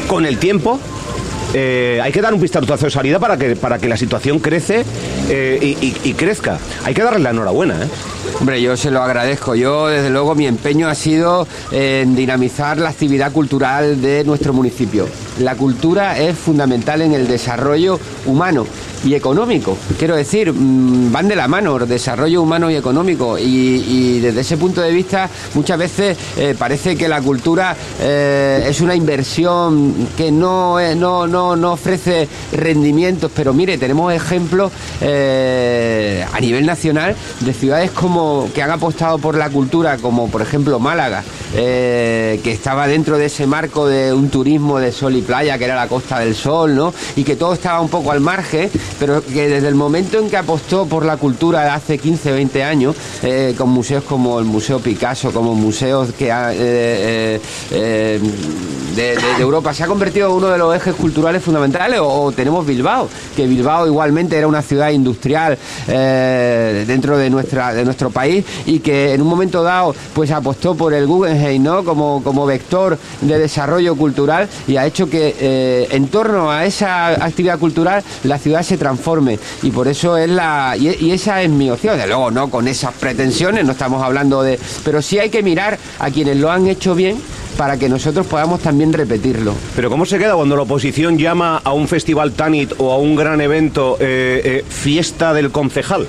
con 0.07 0.25
el 0.25 0.39
tiempo 0.39 0.79
eh, 1.53 1.99
hay 2.01 2.11
que 2.11 2.21
dar 2.21 2.33
un 2.33 2.39
pistoletazo 2.39 2.85
de 2.85 2.91
salida 2.91 3.19
para 3.19 3.37
que, 3.37 3.55
para 3.55 3.79
que 3.79 3.87
la 3.87 3.97
situación 3.97 4.39
crece 4.39 4.85
eh, 5.29 5.75
y, 6.03 6.13
crezca. 6.13 6.59
Hay 6.83 6.93
que 6.93 7.01
darle 7.01 7.19
la 7.19 7.31
enhorabuena. 7.31 7.83
¿eh? 7.83 7.87
Hombre, 8.39 8.61
yo 8.61 8.77
se 8.77 8.91
lo 8.91 9.01
agradezco. 9.01 9.55
Yo, 9.55 9.87
desde 9.87 10.09
luego, 10.09 10.35
mi 10.35 10.47
empeño 10.47 10.87
ha 10.87 10.95
sido 10.95 11.47
en 11.71 12.15
dinamizar 12.15 12.77
la 12.77 12.89
actividad 12.89 13.31
cultural 13.31 14.01
de 14.01 14.23
nuestro 14.23 14.53
municipio. 14.53 15.07
La 15.39 15.55
cultura 15.55 16.19
es 16.19 16.37
fundamental 16.37 17.01
en 17.01 17.13
el 17.13 17.27
desarrollo 17.27 17.99
humano 18.25 18.65
y 19.05 19.13
económico. 19.15 19.77
Quiero 19.97 20.15
decir, 20.15 20.51
mm, 20.51 21.11
van 21.11 21.27
de 21.27 21.35
la 21.35 21.47
mano, 21.47 21.79
desarrollo 21.79 22.41
humano 22.41 22.69
y 22.69 22.75
económico. 22.75 23.37
Y, 23.37 24.19
desde 24.19 24.41
ese 24.41 24.57
punto 24.57 24.81
de 24.81 24.91
vista, 24.91 25.29
muchas 25.53 25.77
veces 25.77 26.17
eh, 26.37 26.55
parece 26.57 26.95
que 26.95 27.07
la 27.07 27.21
cultura 27.21 27.75
eh, 28.01 28.65
es 28.67 28.81
una 28.81 28.95
inversión 28.95 30.09
que 30.17 30.31
no, 30.31 30.79
no, 30.95 31.27
no, 31.27 31.55
no 31.55 31.73
ofrece 31.73 32.27
rendimientos. 32.51 33.31
Pero 33.33 33.53
mire, 33.53 33.77
tenemos 33.77 34.13
ejemplos 34.13 34.71
eh, 35.01 36.25
a 36.31 36.39
nivel 36.39 36.65
nacional 36.65 37.15
de 37.39 37.53
ciudades 37.53 37.91
como 37.91 38.49
que 38.53 38.61
han 38.61 38.71
apostado 38.71 39.17
por 39.19 39.37
la 39.37 39.49
cultura, 39.49 39.97
como 39.97 40.29
por 40.29 40.41
ejemplo 40.41 40.79
Málaga, 40.79 41.23
que 41.53 42.41
estaba 42.43 42.87
dentro 42.87 43.17
de 43.17 43.25
ese 43.25 43.47
marco 43.47 43.87
de 43.87 44.13
un 44.13 44.29
turismo 44.29 44.79
de 44.79 44.91
sol 44.91 45.15
y 45.15 45.21
playa, 45.29 45.59
que 45.59 45.65
era 45.65 45.75
la 45.75 45.87
Costa 45.87 46.17
del 46.17 46.33
Sol, 46.33 46.75
¿no? 46.75 46.91
Y 47.15 47.23
que 47.23 47.35
todo 47.35 47.53
estaba 47.53 47.79
un 47.81 47.89
poco 47.89 48.11
al 48.11 48.19
margen, 48.19 48.67
pero 48.99 49.23
que 49.23 49.47
desde 49.47 49.67
el 49.67 49.75
momento 49.75 50.17
en 50.17 50.27
que 50.27 50.37
apostó 50.37 50.87
por 50.87 51.05
la 51.05 51.17
cultura 51.17 51.61
de 51.61 51.69
hace 51.69 51.99
15, 51.99 52.31
20 52.31 52.63
años, 52.63 52.95
eh, 53.21 53.53
con 53.55 53.69
museos 53.69 54.03
como 54.05 54.39
el 54.39 54.45
Museo 54.45 54.79
Picasso, 54.79 55.31
como 55.31 55.53
museos 55.53 56.13
que 56.17 56.29
eh, 56.31 57.39
eh, 57.71 58.19
de, 58.95 59.13
Europa, 59.39 59.71
se 59.71 59.83
ha 59.83 59.87
convertido 59.87 60.29
en 60.29 60.35
uno 60.37 60.47
de 60.47 60.57
los 60.57 60.75
ejes 60.75 60.95
culturales 60.95 61.43
fundamentales, 61.43 61.99
o, 62.01 62.31
tenemos 62.31 62.65
Bilbao, 62.65 63.07
que 63.35 63.45
Bilbao 63.45 63.85
igualmente 63.85 64.35
era 64.35 64.47
una 64.47 64.63
ciudad 64.63 64.89
industrial 64.89 65.59
dentro 65.85 67.17
de, 67.17 67.29
nuestra, 67.29 67.73
de 67.73 67.85
nuestro 67.85 68.09
país 68.09 68.43
y 68.65 68.79
que 68.79 69.13
en 69.13 69.21
un 69.21 69.27
momento 69.27 69.61
dado 69.61 69.95
pues 70.13 70.31
apostó 70.31 70.75
por 70.75 70.93
el 70.93 71.05
Guggenheim 71.05 71.61
¿no? 71.61 71.83
como, 71.83 72.23
como 72.23 72.45
vector 72.45 72.97
de 73.21 73.37
desarrollo 73.37 73.95
cultural 73.95 74.47
y 74.67 74.77
ha 74.77 74.85
hecho 74.85 75.09
que 75.09 75.18
en 75.91 76.07
torno 76.07 76.51
a 76.51 76.65
esa 76.65 77.07
actividad 77.25 77.59
cultural 77.59 78.03
la 78.23 78.37
ciudad 78.37 78.63
se 78.63 78.77
transforme 78.77 79.39
y 79.63 79.71
por 79.71 79.87
eso 79.87 80.17
es 80.17 80.29
la 80.29 80.75
y, 80.77 81.11
esa 81.11 81.41
es 81.41 81.49
mi 81.49 81.69
opción 81.69 81.97
de 81.97 82.07
luego 82.07 82.31
no 82.31 82.49
con 82.49 82.67
esas 82.67 82.93
pretensiones 82.93 83.65
no 83.65 83.71
estamos 83.71 84.03
hablando 84.03 84.41
de 84.41 84.59
pero 84.83 85.01
sí 85.01 85.19
hay 85.19 85.29
que 85.29 85.43
mirar 85.43 85.77
a 85.99 86.09
quienes 86.09 86.37
lo 86.37 86.51
han 86.51 86.67
hecho 86.67 86.95
bien 86.95 87.17
para 87.59 87.75
que 87.77 87.89
nosotros 87.89 88.25
podamos 88.25 88.61
también 88.61 88.93
repetirlo. 88.93 89.53
Pero 89.75 89.89
¿cómo 89.89 90.05
se 90.05 90.17
queda 90.17 90.33
cuando 90.33 90.55
la 90.55 90.61
oposición 90.61 91.17
llama 91.17 91.59
a 91.61 91.73
un 91.73 91.89
festival 91.89 92.31
Tanit 92.31 92.71
o 92.77 92.93
a 92.93 92.97
un 92.97 93.17
gran 93.17 93.41
evento 93.41 93.97
eh, 93.99 94.41
eh, 94.45 94.65
fiesta 94.65 95.33
del 95.33 95.51
concejal? 95.51 96.07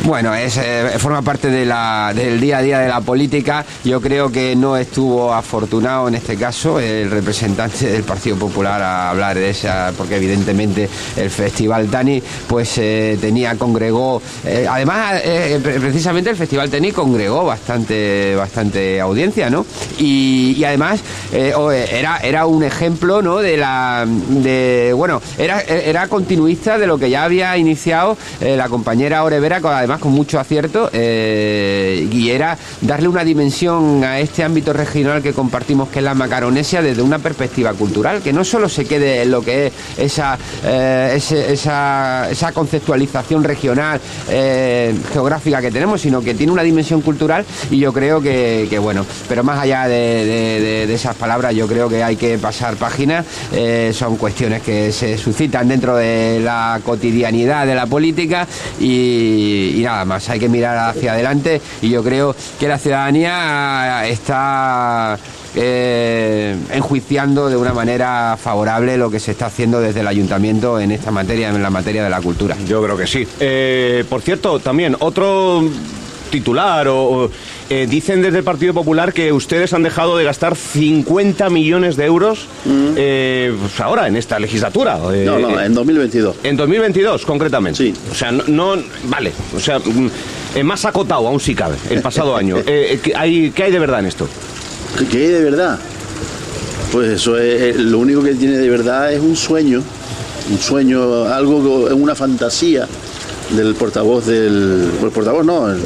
Bueno, 0.00 0.34
es, 0.34 0.56
eh, 0.56 0.90
forma 0.98 1.22
parte 1.22 1.48
de 1.48 1.64
la, 1.64 2.12
del 2.12 2.40
día 2.40 2.58
a 2.58 2.62
día 2.62 2.78
de 2.80 2.88
la 2.88 3.00
política. 3.00 3.64
Yo 3.84 4.00
creo 4.00 4.32
que 4.32 4.56
no 4.56 4.76
estuvo 4.76 5.32
afortunado 5.32 6.08
en 6.08 6.16
este 6.16 6.36
caso 6.36 6.80
el 6.80 7.08
representante 7.08 7.86
del 7.86 8.02
Partido 8.02 8.36
Popular 8.36 8.82
a 8.82 9.10
hablar 9.10 9.36
de 9.36 9.50
esa, 9.50 9.92
porque 9.96 10.16
evidentemente 10.16 10.88
el 11.16 11.30
Festival 11.30 11.88
Tani 11.88 12.20
pues 12.48 12.76
eh, 12.78 13.16
tenía, 13.20 13.54
congregó, 13.56 14.20
eh, 14.44 14.66
además 14.68 15.22
precisamente 15.62 16.30
el 16.30 16.36
Festival 16.36 16.68
Tani 16.68 16.90
congregó 16.90 17.44
bastante, 17.44 18.34
bastante 18.34 19.00
audiencia, 19.00 19.50
¿no? 19.50 19.64
Y, 19.98 20.62
además 20.64 21.00
era, 21.32 22.18
era 22.18 22.46
un 22.46 22.62
ejemplo, 22.62 23.20
¿no? 23.20 23.38
De 23.38 23.56
la, 23.56 24.04
de, 24.06 24.92
bueno, 24.96 25.20
era, 25.38 25.60
era 25.60 26.08
continuista 26.08 26.78
de 26.78 26.86
lo 26.86 26.98
que 26.98 27.10
ya 27.10 27.24
había 27.24 27.56
iniciado 27.56 28.16
la 28.40 28.68
compañera 28.68 29.24
Orevera, 29.24 29.60
además 29.82 30.00
con 30.00 30.12
mucho 30.12 30.38
acierto 30.38 30.90
eh, 30.92 32.08
y 32.10 32.30
era 32.30 32.56
darle 32.80 33.08
una 33.08 33.24
dimensión 33.24 34.04
a 34.04 34.20
este 34.20 34.44
ámbito 34.44 34.72
regional 34.72 35.22
que 35.22 35.32
compartimos 35.32 35.88
que 35.88 35.98
es 35.98 36.04
la 36.04 36.14
macaronesia 36.14 36.82
desde 36.82 37.02
una 37.02 37.18
perspectiva 37.18 37.72
cultural, 37.74 38.22
que 38.22 38.32
no 38.32 38.44
solo 38.44 38.68
se 38.68 38.84
quede 38.84 39.22
en 39.22 39.30
lo 39.30 39.42
que 39.42 39.66
es 39.66 39.72
esa, 39.98 40.38
eh, 40.64 41.14
esa, 41.16 42.30
esa, 42.30 42.52
conceptualización 42.52 43.42
regional 43.42 44.00
eh, 44.28 44.94
geográfica 45.12 45.60
que 45.60 45.70
tenemos, 45.70 46.00
sino 46.00 46.20
que 46.20 46.34
tiene 46.34 46.52
una 46.52 46.62
dimensión 46.62 47.00
cultural 47.00 47.44
y 47.70 47.78
yo 47.78 47.92
creo 47.92 48.20
que, 48.20 48.78
bueno, 48.80 49.04
pero 49.28 49.42
más 49.42 49.58
allá 49.58 49.88
de, 49.88 50.92
esas 50.92 51.16
palabras, 51.16 51.54
yo 51.54 51.66
creo 51.66 51.88
que 51.88 52.04
hay 52.04 52.16
que 52.16 52.38
pasar 52.38 52.76
páginas, 52.76 53.24
son 53.92 54.16
cuestiones 54.16 54.62
que 54.62 54.92
se 54.92 55.18
suscitan 55.18 55.68
dentro 55.68 55.96
de 55.96 56.40
la 56.40 56.80
cotidianidad 56.84 57.66
de 57.66 57.74
la 57.74 57.86
política 57.86 58.46
y 58.78 59.71
nada 59.80 60.04
más, 60.04 60.28
hay 60.28 60.38
que 60.38 60.48
mirar 60.48 60.76
hacia 60.90 61.12
adelante 61.12 61.60
y 61.80 61.90
yo 61.90 62.02
creo 62.02 62.34
que 62.58 62.68
la 62.68 62.78
ciudadanía 62.78 64.06
está 64.06 65.18
eh, 65.54 66.56
enjuiciando 66.72 67.50
de 67.50 67.56
una 67.56 67.72
manera 67.72 68.38
favorable 68.40 68.96
lo 68.96 69.10
que 69.10 69.20
se 69.20 69.32
está 69.32 69.46
haciendo 69.46 69.80
desde 69.80 70.00
el 70.00 70.08
ayuntamiento 70.08 70.80
en 70.80 70.92
esta 70.92 71.10
materia, 71.10 71.50
en 71.50 71.62
la 71.62 71.70
materia 71.70 72.02
de 72.02 72.10
la 72.10 72.20
cultura. 72.20 72.56
Yo 72.66 72.82
creo 72.82 72.96
que 72.96 73.06
sí. 73.06 73.26
Eh, 73.40 74.04
por 74.08 74.22
cierto, 74.22 74.60
también 74.60 74.96
otro 75.00 75.62
titular 76.32 76.88
o, 76.88 77.30
eh, 77.70 77.86
dicen 77.88 78.22
desde 78.22 78.38
el 78.38 78.44
Partido 78.44 78.74
Popular 78.74 79.12
que 79.12 79.32
ustedes 79.32 79.72
han 79.72 79.84
dejado 79.84 80.16
de 80.16 80.24
gastar 80.24 80.56
50 80.56 81.48
millones 81.50 81.94
de 81.96 82.06
euros 82.06 82.48
mm. 82.64 82.94
eh, 82.96 83.54
pues 83.60 83.78
ahora 83.80 84.08
en 84.08 84.16
esta 84.16 84.40
legislatura. 84.40 84.98
Eh, 85.12 85.24
no, 85.24 85.38
no, 85.38 85.60
en 85.60 85.72
2022. 85.72 86.36
En 86.42 86.56
2022 86.56 87.24
concretamente. 87.24 87.78
Sí. 87.78 87.94
O 88.10 88.14
sea, 88.14 88.32
no, 88.32 88.74
vale, 89.04 89.32
o 89.54 89.60
sea, 89.60 89.78
mm, 89.78 90.64
más 90.64 90.84
acotado 90.84 91.28
aún 91.28 91.38
si 91.38 91.54
cabe 91.54 91.76
el 91.88 92.02
pasado 92.02 92.34
año. 92.34 92.56
¿qué, 92.64 93.12
hay, 93.14 93.52
¿Qué 93.52 93.62
hay 93.62 93.70
de 93.70 93.78
verdad 93.78 94.00
en 94.00 94.06
esto? 94.06 94.28
¿Qué 95.10 95.18
hay 95.18 95.28
de 95.28 95.44
verdad? 95.44 95.78
Pues 96.90 97.08
eso 97.10 97.38
es, 97.38 97.76
lo 97.76 98.00
único 98.00 98.22
que 98.22 98.34
tiene 98.34 98.58
de 98.58 98.68
verdad 98.68 99.12
es 99.12 99.20
un 99.20 99.36
sueño, 99.36 99.82
un 100.50 100.58
sueño, 100.58 101.24
algo, 101.24 101.58
una 101.94 102.14
fantasía 102.14 102.88
del 103.50 103.74
portavoz 103.74 104.26
del, 104.26 104.90
el 105.02 105.10
portavoz 105.10 105.44
no, 105.44 105.70
el, 105.70 105.80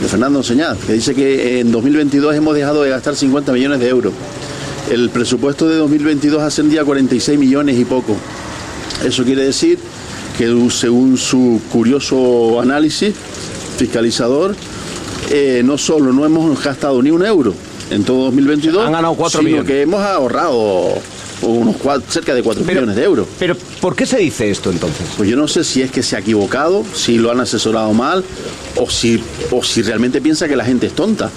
de 0.00 0.08
Fernando 0.08 0.38
Enseñad, 0.40 0.76
que 0.78 0.92
dice 0.92 1.14
que 1.14 1.60
en 1.60 1.72
2022 1.72 2.34
hemos 2.34 2.54
dejado 2.54 2.82
de 2.82 2.90
gastar 2.90 3.16
50 3.16 3.52
millones 3.52 3.80
de 3.80 3.88
euros. 3.88 4.12
El 4.90 5.10
presupuesto 5.10 5.68
de 5.68 5.76
2022 5.76 6.42
ascendía 6.42 6.82
a 6.82 6.84
46 6.84 7.38
millones 7.38 7.78
y 7.78 7.84
poco. 7.84 8.16
Eso 9.04 9.24
quiere 9.24 9.44
decir 9.44 9.78
que 10.36 10.46
según 10.70 11.16
su 11.16 11.60
curioso 11.72 12.60
análisis 12.60 13.14
fiscalizador, 13.76 14.54
eh, 15.30 15.62
no 15.64 15.78
solo 15.78 16.12
no 16.12 16.24
hemos 16.24 16.62
gastado 16.62 17.02
ni 17.02 17.10
un 17.10 17.24
euro 17.24 17.54
en 17.90 18.04
todo 18.04 18.24
2022, 18.26 18.86
Han 18.86 18.92
ganado 18.92 19.14
4 19.14 19.38
sino 19.40 19.50
millones. 19.50 19.66
que 19.66 19.82
hemos 19.82 20.00
ahorrado 20.00 20.94
unos 21.46 21.76
cerca 22.08 22.34
de 22.34 22.42
4 22.42 22.64
millones 22.64 22.96
de 22.96 23.04
euros. 23.04 23.26
Pero, 23.38 23.56
¿por 23.80 23.94
qué 23.94 24.06
se 24.06 24.18
dice 24.18 24.50
esto 24.50 24.70
entonces? 24.70 25.06
Pues 25.16 25.28
yo 25.28 25.36
no 25.36 25.48
sé 25.48 25.64
si 25.64 25.82
es 25.82 25.90
que 25.90 26.02
se 26.02 26.16
ha 26.16 26.20
equivocado, 26.20 26.84
si 26.94 27.18
lo 27.18 27.30
han 27.30 27.40
asesorado 27.40 27.92
mal, 27.92 28.24
o 28.76 28.88
si, 28.90 29.22
o 29.50 29.62
si 29.62 29.82
realmente 29.82 30.20
piensa 30.20 30.48
que 30.48 30.56
la 30.56 30.64
gente 30.64 30.86
es 30.86 30.94
tonta, 30.94 31.30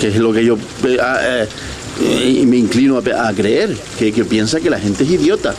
que 0.00 0.08
es 0.08 0.16
lo 0.16 0.32
que 0.32 0.44
yo 0.44 0.56
eh, 0.84 0.96
ah, 1.00 1.46
eh, 2.00 2.44
me 2.46 2.56
inclino 2.56 2.98
a, 2.98 3.32
creer, 3.32 3.76
que, 3.98 4.12
piensa 4.24 4.60
que 4.60 4.70
la 4.70 4.78
gente 4.78 5.04
es 5.04 5.10
idiota. 5.10 5.54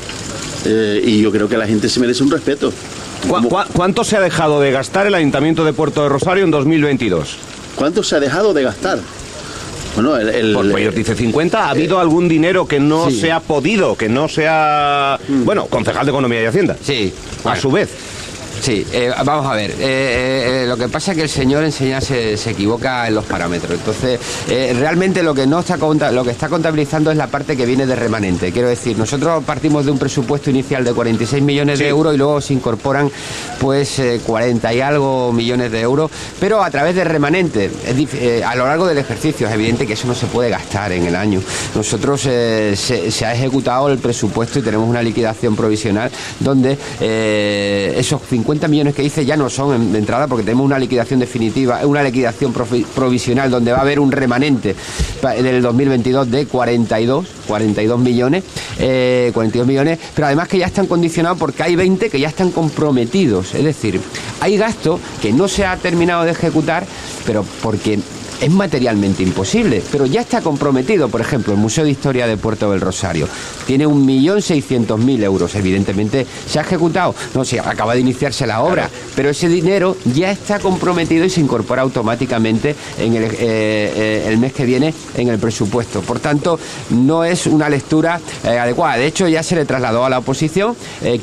Eh, 0.66 1.02
y 1.06 1.22
yo 1.22 1.32
creo 1.32 1.50
que 1.50 1.58
la 1.58 1.68
gente 1.68 1.90
se 1.90 2.00
merece 2.00 2.24
un 2.24 2.32
respeto. 2.32 2.72
cuánto 3.74 4.04
se 4.04 4.18
ha 4.18 4.22
dejado 4.22 4.62
de 4.62 4.72
gastar 4.72 5.08
el 5.08 5.16
Ayuntamiento 5.16 5.66
de 5.66 5.74
Puerto 5.74 6.04
de 6.04 6.10
Rosario 6.10 6.44
en 6.44 6.52
2022? 6.52 7.38
¿Cuánto 7.76 8.04
se 8.04 8.16
ha 8.16 8.20
dejado 8.20 8.54
de 8.54 8.64
gastar? 8.64 9.00
Bueno, 9.96 10.18
el, 10.18 10.54
Por 10.54 10.94
dice 10.94 11.16
50. 11.16 11.68
¿Ha 11.68 11.70
habido 11.70 12.00
algún 12.00 12.28
dinero 12.28 12.68
que 12.68 12.80
no 12.80 13.12
se 13.12 13.32
ha 13.32 13.40
podido, 13.40 13.96
que 13.96 14.10
no 14.10 14.28
sea... 14.28 15.20
Mm. 15.28 15.46
Bueno, 15.46 15.66
concejal 15.68 16.06
de 16.06 16.12
Economía 16.12 16.42
y 16.42 16.46
Hacienda. 16.46 16.76
Sí. 16.82 17.14
A 17.44 17.56
su 17.56 17.72
vez. 17.72 17.90
Sí, 18.64 18.88
eh, 18.94 19.12
vamos 19.26 19.46
a 19.46 19.56
ver. 19.56 19.72
Eh, 19.72 19.76
eh, 20.64 20.66
lo 20.66 20.78
que 20.78 20.88
pasa 20.88 21.12
es 21.12 21.18
que 21.18 21.24
el 21.24 21.30
señor 21.30 21.66
enseña 21.66 22.00
se, 22.00 22.36
equivoca 22.50 23.06
en 23.10 23.16
los 23.16 23.26
parámetros. 23.26 23.78
Entonces, 23.78 24.18
realmente 24.80 25.22
lo 25.22 25.34
que 25.34 25.46
no 25.46 25.60
está 25.60 25.76
lo 25.76 26.24
que 26.24 26.32
está 26.32 26.48
contabilizando 26.48 27.12
es 27.12 27.18
la 27.18 27.28
parte 27.28 27.58
que 27.58 27.66
viene 27.66 27.86
de 27.86 27.98
remanente. 27.98 28.54
Quiero 28.54 28.70
decir, 28.70 28.98
nosotros 28.98 29.44
partimos 29.44 29.84
de 29.84 29.92
un 29.92 29.98
presupuesto 29.98 30.50
inicial 30.50 30.86
de 30.86 30.94
46 30.94 31.44
millones 31.44 31.80
de 31.80 31.90
euros 31.90 32.14
y 32.14 32.18
luego 32.18 32.40
se 32.40 32.54
incorporan 32.54 33.12
pues 33.60 34.02
40 34.26 34.74
y 34.74 34.80
algo 34.80 35.34
millones 35.34 35.70
de 35.70 35.82
euros, 35.82 36.10
pero 36.40 36.64
a 36.64 36.72
través 36.72 36.96
de 36.96 37.04
remanente. 37.04 37.70
a 38.46 38.56
lo 38.56 38.66
largo 38.66 38.88
del 38.88 38.98
ejercicio 38.98 39.46
es 39.46 39.54
evidente 39.54 39.86
que 39.86 39.94
eso 39.94 40.08
no 40.08 40.16
se 40.16 40.28
puede 40.28 40.50
gastar 40.50 40.94
en 40.94 41.06
el 41.06 41.18
año. 41.18 41.42
Nosotros 41.76 42.22
se, 42.22 42.78
se, 42.78 43.26
ha 43.26 43.34
ejecutado 43.34 43.90
el 43.90 43.98
presupuesto 43.98 44.60
y 44.60 44.62
tenemos 44.62 44.88
una 44.88 45.02
liquidación 45.02 45.54
provisional 45.54 46.10
donde 46.40 46.78
esos 48.00 48.22
50 48.22 48.53
millones 48.70 48.96
que 48.96 49.02
dice 49.02 49.26
ya 49.26 49.36
no 49.36 49.50
son 49.50 49.92
de 49.92 50.00
entrada 50.00 50.28
porque 50.28 50.44
tenemos 50.44 50.66
una 50.66 50.80
liquidación 50.80 51.20
definitiva, 51.20 51.86
una 51.86 52.04
liquidación 52.04 52.54
provisional 52.54 53.50
donde 53.50 53.72
va 53.72 53.80
a 53.80 53.82
haber 53.82 54.00
un 54.00 54.12
remanente 54.12 54.76
del 55.22 55.62
2022 55.62 56.30
de 56.32 56.46
42, 56.46 57.28
42 57.48 58.00
millones, 58.00 58.44
42 59.34 59.66
eh, 59.66 59.68
millones, 59.68 60.00
pero 60.16 60.28
además 60.28 60.48
que 60.48 60.58
ya 60.58 60.68
están 60.68 60.88
condicionados 60.88 61.38
porque 61.38 61.64
hay 61.64 61.76
20 61.76 62.10
que 62.10 62.20
ya 62.20 62.30
están 62.30 62.52
comprometidos, 62.52 63.56
es 63.56 63.64
decir, 63.64 64.00
hay 64.40 64.58
gasto 64.58 65.00
que 65.22 65.32
no 65.32 65.48
se 65.48 65.66
ha 65.66 65.76
terminado 65.78 66.24
de 66.24 66.32
ejecutar, 66.32 66.86
pero 67.26 67.46
porque 67.62 68.00
es 68.44 68.52
materialmente 68.52 69.24
imposible, 69.24 69.82
pero 69.90 70.06
ya 70.06 70.20
está 70.20 70.42
comprometido, 70.42 71.08
por 71.08 71.22
ejemplo, 71.22 71.54
el 71.54 71.60
Museo 71.60 71.86
de 71.86 71.92
Historia 71.92 72.28
de 72.28 72.36
Puerto 72.36 72.72
del 72.72 72.82
Rosario. 72.82 73.26
Tiene 73.66 73.88
1.600.000 73.88 75.24
euros, 75.24 75.56
evidentemente 75.56 76.28
se 76.46 76.60
ha 76.60 76.64
ejecutado, 76.64 77.16
no 77.36 77.46
sé, 77.46 77.62
acaba 77.62 77.94
de 77.94 78.02
iniciarse 78.02 78.46
la 78.46 78.62
obra, 78.62 78.90
pero 79.16 79.30
ese 79.30 79.48
dinero 79.48 79.96
ya 80.14 80.30
está 80.30 80.60
comprometido 80.60 81.24
y 81.24 81.30
se 81.30 81.40
incorpora 81.40 81.84
automáticamente 81.84 82.76
en 83.00 83.16
el, 83.16 83.24
eh, 83.24 83.30
eh, 83.40 84.26
el 84.28 84.38
mes 84.38 84.52
que 84.52 84.66
viene 84.66 84.94
en 85.16 85.30
el 85.30 85.40
presupuesto. 85.40 86.02
Por 86.02 86.20
tanto, 86.20 86.60
no 86.90 87.24
es 87.24 87.48
una 87.48 87.70
lectura 87.70 88.20
eh, 88.44 88.60
adecuada. 88.60 88.98
De 88.98 89.08
hecho, 89.08 89.26
ya 89.30 89.42
se 89.42 89.56
le 89.56 89.64
trasladó 89.64 90.04
a 90.04 90.10
la 90.10 90.20
oposición 90.20 90.76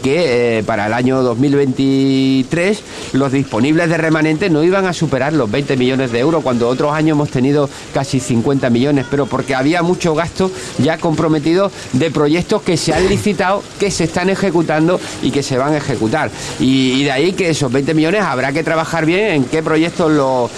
que 0.03 0.63
para 0.67 0.87
el 0.87 0.93
año 0.93 1.23
2023 1.23 2.83
los 3.13 3.33
disponibles 3.33 3.89
de 3.89 3.97
remanente 3.97 4.49
no 4.49 4.63
iban 4.63 4.87
a 4.87 4.93
superar 4.93 5.33
los 5.33 5.51
20 5.51 5.77
millones 5.77 6.13
de 6.13 6.19
euros 6.21 6.43
cuando 6.43 6.69
otros 6.69 6.93
años 6.93 7.10
año 7.11 7.15
hemos 7.15 7.31
tenido 7.31 7.69
casi 7.93 8.21
50 8.21 8.71
millones, 8.71 9.07
pero 9.11 9.27
porque 9.27 9.55
había 9.55 9.83
mucho 9.83 10.15
gasto 10.15 10.51
ya 10.79 10.99
comprometido 10.99 11.71
de 11.93 12.11
proyectos 12.11 12.63
que 12.63 12.77
se 12.77 12.93
han 12.93 13.09
licitado, 13.09 13.63
que 13.79 13.91
se 13.91 14.05
están 14.05 14.31
ejecutando 14.31 15.01
y 15.23 15.31
que 15.31 15.43
se 15.43 15.59
van 15.59 15.75
a 15.75 15.79
ejecutar. 15.79 16.31
Y, 16.59 17.05
de 17.05 17.13
ahí 17.13 17.33
que 17.33 17.51
esos 17.51 17.73
20 17.73 17.95
millones 17.95 18.23
habrá 18.23 18.53
que 18.53 18.63
trabajar 18.63 19.07
bien 19.07 19.27
en 19.33 19.45
qué 19.45 19.63
proyectos 19.63 20.13
los 20.13 20.51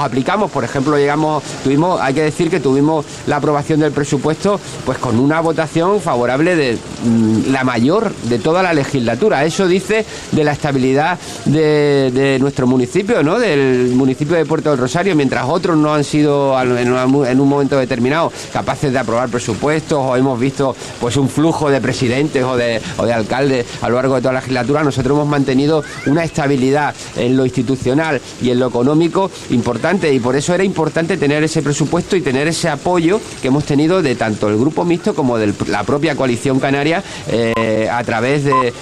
aplicamos. 0.00 0.50
Por 0.50 0.64
ejemplo, 0.64 0.98
llegamos, 0.98 1.42
tuvimos, 1.62 2.00
hay 2.00 2.14
que 2.14 2.22
decir 2.22 2.50
que 2.50 2.60
tuvimos 2.60 3.04
la 3.26 3.36
aprobación 3.36 3.80
del 3.80 3.92
presupuesto 3.92 4.60
pues 4.84 4.98
con 4.98 5.18
una 5.18 5.40
votación 5.40 6.00
favorable 6.00 6.56
de 6.56 6.78
mm, 7.04 7.52
la 7.52 7.64
mayor 7.64 8.12
de 8.24 8.38
toda 8.38 8.62
la 8.62 8.72
legislatura. 8.72 9.44
Eso 9.44 9.68
dice 9.68 10.04
de 10.32 10.44
la 10.44 10.52
estabilidad 10.52 11.18
de, 11.44 12.38
nuestro 12.40 12.66
municipio, 12.66 13.22
¿no? 13.22 13.38
Del 13.38 13.92
municipio 13.94 14.25
de 14.34 14.44
Puerto 14.44 14.70
del 14.70 14.78
Rosario, 14.78 15.14
mientras 15.14 15.46
otros 15.46 15.76
no 15.76 15.94
han 15.94 16.04
sido 16.04 16.60
en, 16.60 17.40
un 17.40 17.48
momento 17.48 17.78
determinado 17.78 18.32
capaces 18.52 18.92
de 18.92 18.98
aprobar 18.98 19.28
presupuestos 19.28 19.98
o 19.98 20.16
hemos 20.16 20.38
visto 20.38 20.74
pues 21.00 21.16
un 21.16 21.28
flujo 21.28 21.70
de 21.70 21.80
presidentes 21.80 22.42
o 22.42 22.56
de, 22.56 22.80
o 22.96 23.06
de 23.06 23.12
alcaldes 23.12 23.66
a 23.80 23.88
lo 23.88 23.96
largo 23.96 24.16
de 24.16 24.22
toda 24.22 24.34
la 24.34 24.40
legislatura, 24.40 24.82
nosotros 24.82 25.16
hemos 25.16 25.28
mantenido 25.28 25.84
una 26.06 26.24
estabilidad 26.24 26.94
en 27.16 27.36
lo 27.36 27.44
institucional 27.44 28.20
y 28.42 28.50
en 28.50 28.58
lo 28.58 28.68
económico 28.68 29.30
importante 29.50 30.12
y 30.12 30.20
por 30.20 30.36
eso 30.36 30.54
era 30.54 30.64
importante 30.64 31.16
tener 31.16 31.42
ese 31.44 31.62
presupuesto 31.62 32.16
y 32.16 32.20
tener 32.20 32.48
ese 32.48 32.68
apoyo 32.68 33.20
que 33.40 33.48
hemos 33.48 33.64
tenido 33.64 34.02
de 34.02 34.14
tanto 34.14 34.48
el 34.48 34.56
grupo 34.56 34.84
mixto 34.84 35.14
como 35.14 35.38
de 35.38 35.52
la 35.68 35.84
propia 35.84 36.16
coalición 36.16 36.60
canaria 36.60 37.02
eh, 37.28 37.88
a 37.90 38.02
través 38.04 38.44
de, 38.44 38.72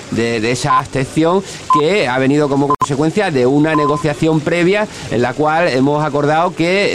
esa 0.51 0.79
abstención 0.79 1.43
que 1.79 2.07
ha 2.07 2.19
venido 2.19 2.49
como 2.49 2.69
consecuencia 2.85 3.31
de 3.31 3.47
una 3.47 3.75
negociación 3.75 4.41
previa 4.41 4.87
en 5.11 5.23
la 5.23 5.33
cual 5.33 5.69
hemos 5.69 6.05
acordado 6.05 6.55
que 6.55 6.91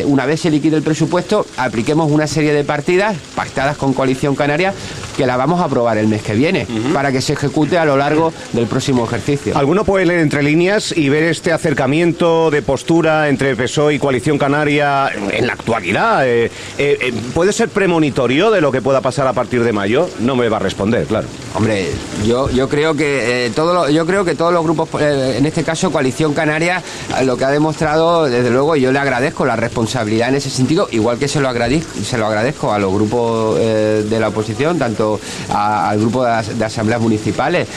eh, 0.00 0.04
una 0.04 0.24
vez 0.24 0.40
se 0.40 0.52
liquide 0.52 0.76
el 0.76 0.84
presupuesto 0.84 1.44
apliquemos 1.56 2.12
una 2.12 2.28
serie 2.28 2.52
de 2.52 2.62
partidas 2.62 3.16
pactadas 3.34 3.76
con 3.76 3.92
coalición 3.92 4.36
canaria 4.36 4.72
que 5.16 5.26
la 5.26 5.36
vamos 5.36 5.60
a 5.60 5.64
aprobar 5.64 5.98
el 5.98 6.08
mes 6.08 6.22
que 6.22 6.34
viene 6.34 6.66
para 6.92 7.12
que 7.12 7.20
se 7.20 7.34
ejecute 7.34 7.78
a 7.78 7.84
lo 7.84 7.96
largo 7.96 8.32
del 8.52 8.66
próximo 8.66 9.04
ejercicio. 9.04 9.56
¿Alguno 9.56 9.84
puede 9.84 10.06
leer 10.06 10.20
entre 10.20 10.42
líneas 10.42 10.94
y 10.96 11.08
ver 11.08 11.24
este 11.24 11.52
acercamiento 11.52 12.50
de 12.50 12.62
postura 12.62 13.28
entre 13.28 13.56
PSOE 13.56 13.94
y 13.94 13.98
Coalición 13.98 14.38
Canaria 14.38 15.10
en 15.30 15.46
la 15.46 15.52
actualidad? 15.52 16.26
Eh, 16.26 16.46
eh, 16.78 16.98
eh, 17.00 17.14
¿Puede 17.34 17.52
ser 17.52 17.68
premonitorio 17.68 18.50
de 18.50 18.60
lo 18.60 18.72
que 18.72 18.80
pueda 18.80 19.00
pasar 19.00 19.26
a 19.26 19.32
partir 19.32 19.64
de 19.64 19.72
mayo? 19.72 20.08
No 20.20 20.36
me 20.36 20.48
va 20.48 20.56
a 20.56 20.60
responder, 20.60 21.06
claro. 21.06 21.28
Hombre, 21.54 21.88
yo, 22.24 22.50
yo 22.50 22.68
creo 22.68 22.94
que 22.94 23.50
todo 23.54 23.88
yo 23.90 24.06
creo 24.06 24.24
que 24.24 24.34
todos 24.34 24.52
los 24.52 24.62
grupos, 24.62 24.88
en 25.00 25.44
este 25.44 25.62
caso 25.64 25.90
Coalición 25.90 26.34
Canaria, 26.34 26.82
lo 27.24 27.36
que 27.36 27.44
ha 27.44 27.50
demostrado, 27.50 28.24
desde 28.24 28.50
luego, 28.50 28.76
yo 28.76 28.92
le 28.92 28.98
agradezco 28.98 29.44
la 29.44 29.56
responsabilidad 29.56 30.28
en 30.28 30.36
ese 30.36 30.50
sentido, 30.50 30.88
igual 30.90 31.18
que 31.18 31.28
se 31.28 31.40
lo 31.40 31.48
agradezco, 31.48 31.90
se 32.02 32.18
lo 32.18 32.26
agradezco 32.26 32.72
a 32.72 32.78
los 32.78 32.92
grupos 32.92 33.58
de 33.58 34.20
la 34.20 34.28
oposición, 34.28 34.78
tanto 34.78 35.01
al 35.48 35.98
grupo 35.98 36.24
de, 36.24 36.64
asambleas 36.64 37.00
municipales 37.00 37.68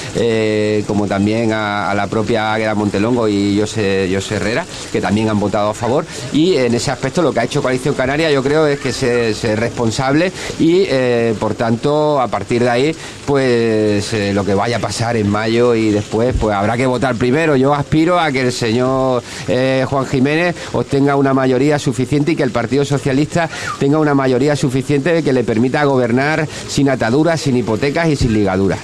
como 0.88 1.08
también 1.08 1.52
a, 1.54 1.94
la 1.96 2.08
propia 2.08 2.54
Águeda 2.54 2.76
Montelongo 2.76 3.28
y 3.28 3.60
José, 3.60 4.10
José 4.14 4.36
Herrera, 4.36 4.66
que 4.92 5.02
también 5.02 5.30
han 5.30 5.40
votado 5.40 5.70
a 5.70 5.74
favor. 5.74 6.06
Y 6.34 6.56
en 6.56 6.74
ese 6.74 6.92
aspecto 6.92 7.22
lo 7.22 7.34
que 7.34 7.40
ha 7.40 7.44
hecho 7.44 7.62
Coalición 7.62 7.96
Canaria 7.96 8.32
yo 8.32 8.44
creo 8.44 8.68
es 8.68 8.80
que 8.80 8.92
se, 8.92 9.30
es 9.30 9.60
responsable 9.60 10.32
y 10.60 10.86
eh, 10.88 11.34
por 11.40 11.56
tanto 11.56 12.20
a 12.20 12.28
partir 12.28 12.64
de 12.64 12.70
ahí 12.70 12.96
pues 13.26 14.14
eh, 14.14 14.34
lo 14.34 14.46
que 14.46 14.54
vaya 14.54 14.78
a 14.78 14.80
pasar 14.80 15.18
en 15.18 15.30
mayo 15.30 15.74
y 15.76 15.92
después 15.92 16.36
pues 16.40 16.56
habrá 16.56 16.78
que 16.78 16.86
votar 16.86 17.16
primero. 17.16 17.56
Yo 17.56 17.74
aspiro 17.74 18.20
a 18.20 18.32
que 18.32 18.42
el 18.42 18.52
señor 18.52 19.24
eh, 19.48 19.86
Juan 19.90 20.06
Jiménez 20.06 20.56
obtenga 20.74 21.16
una 21.16 21.34
mayoría 21.34 21.80
suficiente 21.80 22.34
y 22.34 22.36
que 22.36 22.44
el 22.44 22.52
Partido 22.52 22.86
Socialista 22.86 23.50
tenga 23.80 23.98
una 24.00 24.14
mayoría 24.14 24.56
suficiente 24.56 25.24
que 25.24 25.34
le 25.34 25.44
permita 25.44 25.84
gobernar 25.84 26.48
sin 26.68 26.90
ataduras, 26.90 27.15
sin 27.38 27.58
hipotecas 27.58 28.10
y 28.10 28.16
sin 28.16 28.34
ligaduras. 28.34 28.80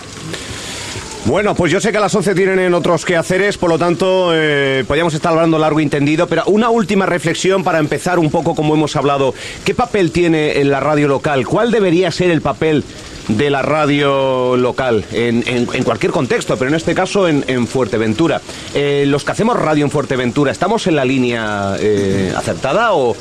Bueno, 1.26 1.54
pues 1.54 1.72
yo 1.72 1.80
sé 1.80 1.92
que 1.92 1.98
a 2.00 2.02
las 2.02 2.16
11 2.16 2.34
tienen 2.34 2.74
otros 2.74 3.06
quehaceres, 3.06 3.56
por 3.56 3.70
lo 3.70 3.78
tanto, 3.78 4.32
eh, 4.34 4.84
podríamos 4.88 5.14
estar 5.14 5.32
hablando 5.32 5.60
largo 5.60 5.80
y 5.80 5.84
entendido, 5.84 6.26
pero 6.28 6.44
una 6.48 6.70
última 6.72 7.06
reflexión 7.06 7.64
para 7.64 7.78
empezar 7.78 8.18
un 8.18 8.32
poco 8.32 8.56
como 8.56 8.74
hemos 8.74 8.96
hablado. 8.96 9.36
¿Qué 9.64 9.76
papel 9.76 10.12
tiene 10.12 10.60
en 10.60 10.72
la 10.72 10.80
radio 10.80 11.08
local? 11.08 11.46
¿Cuál 11.46 11.70
debería 11.70 12.10
ser 12.10 12.32
el 12.32 12.42
papel 12.42 12.84
de 13.28 13.52
la 13.52 13.62
radio 13.62 14.58
local 14.58 15.06
en, 15.12 15.66
cualquier 15.84 16.12
contexto, 16.12 16.58
pero 16.58 16.70
en 16.70 16.76
este 16.76 16.96
caso 16.96 17.28
en, 17.28 17.68
Fuerteventura? 17.68 18.42
Eh, 18.74 19.04
los 19.08 19.24
que 19.24 19.32
hacemos 19.32 19.60
radio 19.60 19.86
en 19.86 19.92
Fuerteventura, 19.92 20.52
¿estamos 20.52 20.88
en 20.88 20.96
la 20.96 21.06
línea 21.06 21.76
eh, 21.80 22.34
acertada 22.36 22.94
o, 22.94 23.16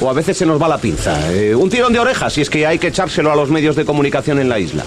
o 0.00 0.10
a 0.10 0.12
veces 0.12 0.36
se 0.36 0.46
nos 0.46 0.60
va 0.60 0.68
la 0.68 0.78
pinza? 0.78 1.18
un 1.56 1.70
tirón 1.70 1.92
de 1.92 1.98
orejas, 1.98 2.32
si 2.32 2.40
es 2.40 2.50
que 2.50 2.66
hay 2.66 2.78
que 2.78 2.88
echárselo 2.88 3.32
a 3.32 3.36
los 3.36 3.50
medios 3.50 3.76
de 3.76 3.84
comunicación 3.84 4.38
en 4.38 4.48
la 4.48 4.58
isla. 4.58 4.84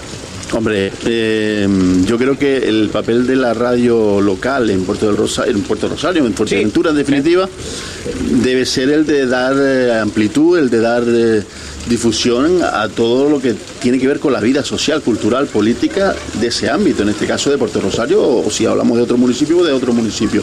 Hombre, 0.52 0.90
eh, 1.06 1.68
yo 2.04 2.18
creo 2.18 2.36
que 2.36 2.56
el 2.56 2.88
papel 2.92 3.26
de 3.26 3.36
la 3.36 3.54
radio 3.54 4.20
local 4.20 4.68
en 4.70 4.84
Puerto, 4.84 5.06
del 5.06 5.16
Rosario, 5.16 5.52
en 5.54 5.62
Puerto 5.62 5.88
Rosario, 5.88 6.26
en 6.26 6.34
Fuerteventura 6.34 6.90
en 6.90 6.96
definitiva, 6.96 7.48
debe 8.42 8.66
ser 8.66 8.90
el 8.90 9.06
de 9.06 9.26
dar 9.26 9.54
eh, 9.56 10.00
amplitud, 10.00 10.58
el 10.58 10.68
de 10.68 10.80
dar 10.80 11.04
eh, 11.06 11.42
difusión 11.88 12.62
a 12.62 12.88
todo 12.88 13.28
lo 13.28 13.40
que 13.40 13.54
tiene 13.80 13.98
que 13.98 14.06
ver 14.06 14.20
con 14.20 14.32
la 14.32 14.40
vida 14.40 14.64
social, 14.64 15.02
cultural, 15.02 15.46
política 15.46 16.14
de 16.40 16.48
ese 16.48 16.68
ámbito, 16.68 17.02
en 17.02 17.10
este 17.10 17.26
caso 17.26 17.50
de 17.50 17.58
Puerto 17.58 17.80
Rosario, 17.80 18.22
o 18.22 18.50
si 18.50 18.66
hablamos 18.66 18.96
de 18.96 19.04
otro 19.04 19.16
municipio, 19.16 19.62
de 19.64 19.72
otro 19.72 19.92
municipio. 19.92 20.42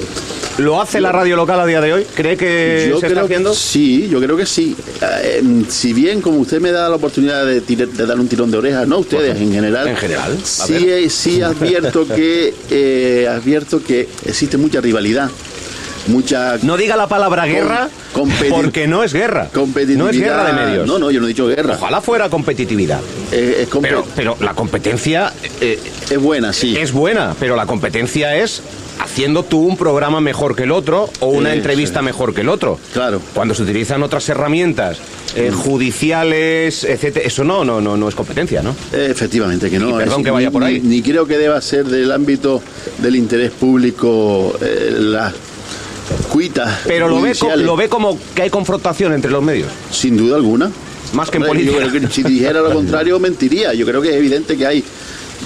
¿Lo 0.58 0.82
hace 0.82 1.00
la 1.00 1.12
radio 1.12 1.36
local 1.36 1.60
a 1.60 1.66
día 1.66 1.82
de 1.82 1.94
hoy? 1.94 2.06
¿Cree 2.16 2.36
que 2.36 2.92
se 3.00 3.08
está 3.08 3.22
haciendo? 3.22 3.54
Sí, 3.54 4.08
yo 4.10 4.20
creo 4.20 4.36
que 4.36 4.46
sí. 4.46 4.76
Eh, 5.02 5.44
si 5.70 5.94
bien, 5.94 6.22
como 6.22 6.40
usted 6.40 6.60
me 6.60 6.72
da 6.72 6.90
la 6.90 6.96
oportunidad 6.96 7.46
de, 7.46 7.62
dar 8.08 8.20
un 8.20 8.28
tirón 8.28 8.50
de 8.50 8.58
orejas, 8.58 8.88
no 8.88 9.00
ustedes 9.00 9.40
en 9.40 9.52
general. 9.52 9.88
En 9.88 9.96
general. 9.96 10.38
Sí, 10.44 11.10
sí 11.10 11.42
advierto 11.42 12.08
que 12.08 12.54
eh, 12.72 13.28
advierto 13.30 13.84
que 13.84 14.08
existe 14.26 14.58
mucha 14.58 14.82
rivalidad 14.82 15.30
mucha... 16.08 16.58
No 16.62 16.78
diga 16.78 16.96
la 16.96 17.08
palabra 17.08 17.46
guerra 17.46 17.90
porque 18.50 18.88
no 18.88 19.04
es 19.04 19.14
guerra. 19.14 19.50
No 19.54 20.10
es 20.10 20.18
guerra 20.18 20.46
de 20.46 20.54
medios. 20.54 20.88
No, 20.88 21.00
no, 21.00 21.12
yo 21.12 21.20
no 21.20 21.28
he 21.28 21.30
dicho 21.30 21.48
guerra. 21.48 21.76
Ojalá 21.76 22.02
fuera 22.02 22.30
competitividad. 22.30 23.00
Eh, 23.32 23.68
pero, 24.16 24.38
la 24.40 24.54
competencia... 24.54 25.34
Eh, 25.62 25.80
es 26.10 26.18
buena, 26.18 26.54
sí. 26.54 26.78
Es 26.78 26.92
buena, 26.92 27.36
pero 27.40 27.56
la 27.56 27.66
competencia 27.66 28.36
es 28.38 28.62
haciendo 29.00 29.44
tú 29.44 29.60
un 29.60 29.78
programa 29.78 30.22
mejor 30.22 30.56
que 30.56 30.64
el 30.64 30.72
otro 30.72 31.10
o 31.20 31.28
una 31.28 31.54
entrevista 31.54 32.02
mejor 32.02 32.34
que 32.34 32.42
el 32.42 32.50
otro. 32.50 32.80
Claro. 32.94 33.22
Cuando 33.34 33.54
se 33.54 33.64
utilizan 33.64 34.02
otras 34.04 34.28
herramientas 34.30 34.98
eh, 35.36 35.52
judiciales, 35.52 36.84
etcétera, 36.84 37.26
eso 37.26 37.44
no, 37.44 37.64
no, 37.64 37.80
no, 37.80 37.96
no 37.98 38.10
es 38.10 38.16
competencia, 38.16 38.64
¿no? 38.64 38.76
efectivamente 38.92 39.70
que 39.70 39.78
no. 39.78 39.96
perdón 39.98 40.24
que 40.24 40.32
vaya 40.32 40.50
por 40.50 40.64
ahí. 40.64 40.80
Ni, 40.80 41.02
creo 41.02 41.28
que 41.28 41.38
deba 41.38 41.62
ser 41.62 41.86
del 41.86 42.12
ámbito 42.12 42.62
del 42.98 43.16
interés 43.16 43.52
público 43.52 44.58
la 44.62 45.32
cuita. 46.32 46.82
Pero 46.86 47.08
lo 47.08 47.22
ve, 47.22 47.36
lo 47.58 47.76
ve 47.76 47.90
como 47.90 48.18
que 48.36 48.44
hay 48.44 48.50
confrontación 48.50 49.14
entre 49.14 49.32
los 49.32 49.44
medios. 49.44 49.70
Sin 49.92 50.18
duda 50.18 50.36
alguna. 50.36 50.72
Más 51.14 51.30
que 51.30 51.38
en 51.38 51.44
política. 51.44 52.10
si 52.12 52.24
dijera 52.24 52.62
lo 52.62 52.74
contrario, 52.74 53.20
mentiría. 53.20 53.74
Yo 53.74 53.86
creo 53.86 54.02
que 54.02 54.10
es 54.10 54.16
evidente 54.16 54.58
que 54.58 54.66
hay 54.66 54.84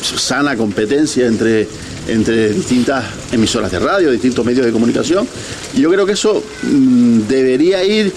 sana 0.01 0.55
competencia 0.55 1.27
entre, 1.27 1.67
entre 2.07 2.53
distintas 2.53 3.05
emisoras 3.31 3.71
de 3.71 3.79
radio, 3.79 4.11
distintos 4.11 4.45
medios 4.45 4.65
de 4.65 4.71
comunicación. 4.71 5.27
Y 5.75 5.81
yo 5.81 5.91
creo 5.91 6.05
que 6.05 6.13
eso 6.13 6.43
mm, 6.63 7.21
debería 7.27 7.83
ir 7.83 8.13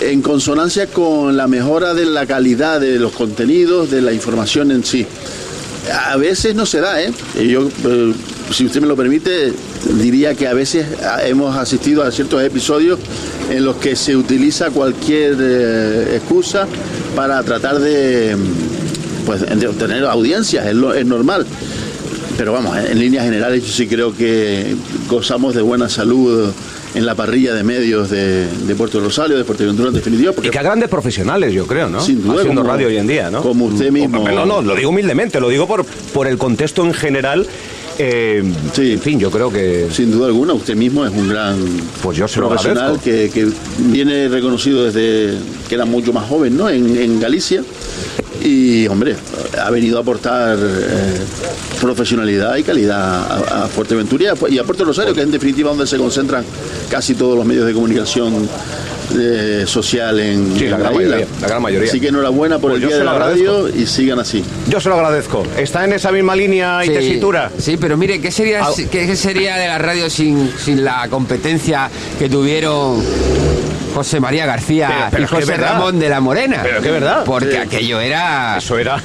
en 0.00 0.22
consonancia 0.22 0.86
con 0.86 1.36
la 1.36 1.46
mejora 1.46 1.94
de 1.94 2.06
la 2.06 2.26
calidad 2.26 2.80
de 2.80 2.98
los 2.98 3.12
contenidos, 3.12 3.90
de 3.90 4.02
la 4.02 4.12
información 4.12 4.70
en 4.70 4.84
sí. 4.84 5.06
A 5.90 6.16
veces 6.16 6.54
no 6.54 6.64
se 6.64 6.80
da, 6.80 7.02
¿eh? 7.02 7.12
Yo, 7.34 7.68
eh, 7.84 8.12
si 8.52 8.66
usted 8.66 8.80
me 8.80 8.86
lo 8.86 8.94
permite, 8.94 9.52
diría 9.94 10.34
que 10.34 10.46
a 10.46 10.54
veces 10.54 10.86
hemos 11.24 11.56
asistido 11.56 12.04
a 12.04 12.12
ciertos 12.12 12.42
episodios 12.42 13.00
en 13.50 13.64
los 13.64 13.76
que 13.76 13.96
se 13.96 14.16
utiliza 14.16 14.70
cualquier 14.70 15.36
eh, 15.40 16.16
excusa 16.16 16.66
para 17.16 17.42
tratar 17.42 17.80
de, 17.80 18.36
pues, 19.26 19.42
obtener 19.42 20.04
audiencias, 20.04 20.66
es, 20.66 20.76
es 20.96 21.06
normal. 21.06 21.46
Pero 22.36 22.52
vamos, 22.52 22.76
en 22.78 22.98
líneas 22.98 23.24
generales 23.24 23.64
yo 23.66 23.72
sí 23.72 23.86
creo 23.86 24.14
que 24.16 24.76
gozamos 25.08 25.54
de 25.54 25.62
buena 25.62 25.88
salud 25.88 26.52
en 26.94 27.06
la 27.06 27.14
parrilla 27.14 27.54
de 27.54 27.64
medios 27.64 28.10
de, 28.10 28.74
Puerto 28.76 29.00
Rosario, 29.00 29.36
de 29.36 29.44
Fuerteventura 29.44 29.88
en 29.88 29.94
definitiva. 29.94 30.32
Porque... 30.32 30.48
Y 30.48 30.50
que 30.50 30.58
a 30.58 30.62
grandes 30.62 30.88
profesionales, 30.88 31.52
yo 31.52 31.66
creo, 31.66 31.88
¿no? 31.88 32.00
Sin 32.00 32.22
duda. 32.22 32.40
Haciendo 32.40 32.62
radio 32.62 32.88
hoy 32.88 32.96
en 32.96 33.06
día, 33.06 33.30
¿no? 33.30 33.42
Como 33.42 33.66
usted 33.66 33.90
mismo. 33.90 34.28
No, 34.28 34.46
no, 34.46 34.62
lo 34.62 34.74
digo 34.74 34.90
humildemente, 34.90 35.40
lo 35.40 35.48
digo 35.48 35.66
por, 35.66 35.84
por 35.84 36.26
el 36.26 36.38
contexto 36.38 36.84
en 36.84 36.94
general 36.94 37.46
Eh, 37.98 38.42
Sí. 38.74 38.92
En 38.92 39.00
fin, 39.00 39.18
yo 39.18 39.30
creo 39.30 39.50
que... 39.50 39.88
Sin 39.92 40.10
duda 40.10 40.26
alguna, 40.26 40.54
usted 40.54 40.74
mismo 40.74 41.04
es 41.04 41.12
un 41.12 41.28
gran 41.28 41.56
Pues 42.02 42.16
yo 42.18 42.26
se 42.28 42.38
profesional 42.38 42.98
que, 43.02 43.30
que 43.32 43.48
viene 43.78 44.28
reconocido 44.28 44.84
desde 44.84 45.36
que 45.68 45.74
era 45.74 45.84
mucho 45.84 46.12
más 46.12 46.28
joven 46.28 46.56
¿no? 46.56 46.68
en, 46.68 46.96
en 46.96 47.20
Galicia. 47.20 47.62
Y, 48.42 48.86
hombre, 48.88 49.14
ha 49.62 49.70
venido 49.70 49.98
a 49.98 50.00
aportar 50.00 50.58
eh, 50.60 51.18
profesionalidad 51.80 52.56
y 52.56 52.64
calidad 52.64 52.98
a, 53.00 53.64
a 53.64 53.68
Fuerteventura 53.68 54.24
y 54.24 54.26
a, 54.26 54.34
y 54.48 54.58
a 54.58 54.64
Puerto 54.64 54.84
Rosario, 54.84 55.14
que 55.14 55.20
es 55.20 55.26
en 55.26 55.32
definitiva 55.32 55.70
donde 55.70 55.86
se 55.86 55.96
concentran 55.96 56.44
casi 56.90 57.14
todos 57.14 57.36
los 57.36 57.46
medios 57.46 57.66
de 57.66 57.72
comunicación 57.72 58.48
eh, 59.18 59.64
social 59.66 60.18
en, 60.20 60.56
Sí, 60.58 60.66
la 60.68 60.76
gran 60.78 60.94
mayoría, 60.94 61.26
la 61.40 61.48
gran 61.48 61.62
mayoría. 61.62 61.88
Así 61.88 62.00
que 62.00 62.08
enhorabuena 62.08 62.58
por 62.58 62.70
Pues 62.72 62.82
el 62.82 62.88
Día 62.88 62.98
de 62.98 63.04
la 63.04 63.12
agradezco. 63.12 63.44
Radio 63.44 63.68
y 63.68 63.86
sigan 63.86 64.18
así. 64.18 64.44
Yo 64.68 64.80
se 64.80 64.88
lo 64.88 64.94
agradezco. 64.96 65.44
Está 65.56 65.84
en 65.84 65.92
esa 65.92 66.10
misma 66.12 66.34
línea 66.36 66.84
y 66.84 66.88
Sí, 66.88 66.94
tesitura. 66.94 67.50
Sí, 67.58 67.76
pero 67.80 67.96
mire, 67.96 68.20
¿qué 68.20 68.30
sería, 68.30 68.64
Al- 68.64 68.74
qué 68.90 69.16
sería 69.16 69.56
de 69.56 69.66
la 69.68 69.78
radio 69.78 70.08
sin, 70.10 70.50
sin 70.58 70.84
la 70.84 71.06
competencia 71.08 71.90
que 72.18 72.28
tuvieron 72.28 73.02
José 73.94 74.20
María 74.20 74.46
García 74.46 74.88
Pero- 75.10 75.10
pero 75.10 75.22
y 75.24 75.26
José. 75.46 75.56
Ramón 75.56 75.98
de 75.98 76.08
la 76.08 76.20
Morena? 76.20 76.60
Pero 76.62 76.80
que 76.80 76.88
es 76.88 76.94
verdad. 76.94 77.24
Porque 77.24 77.50
Sí. 77.52 77.56
aquello 77.56 78.00
era, 78.00 78.56
Eso 78.58 78.78
era... 78.78 79.02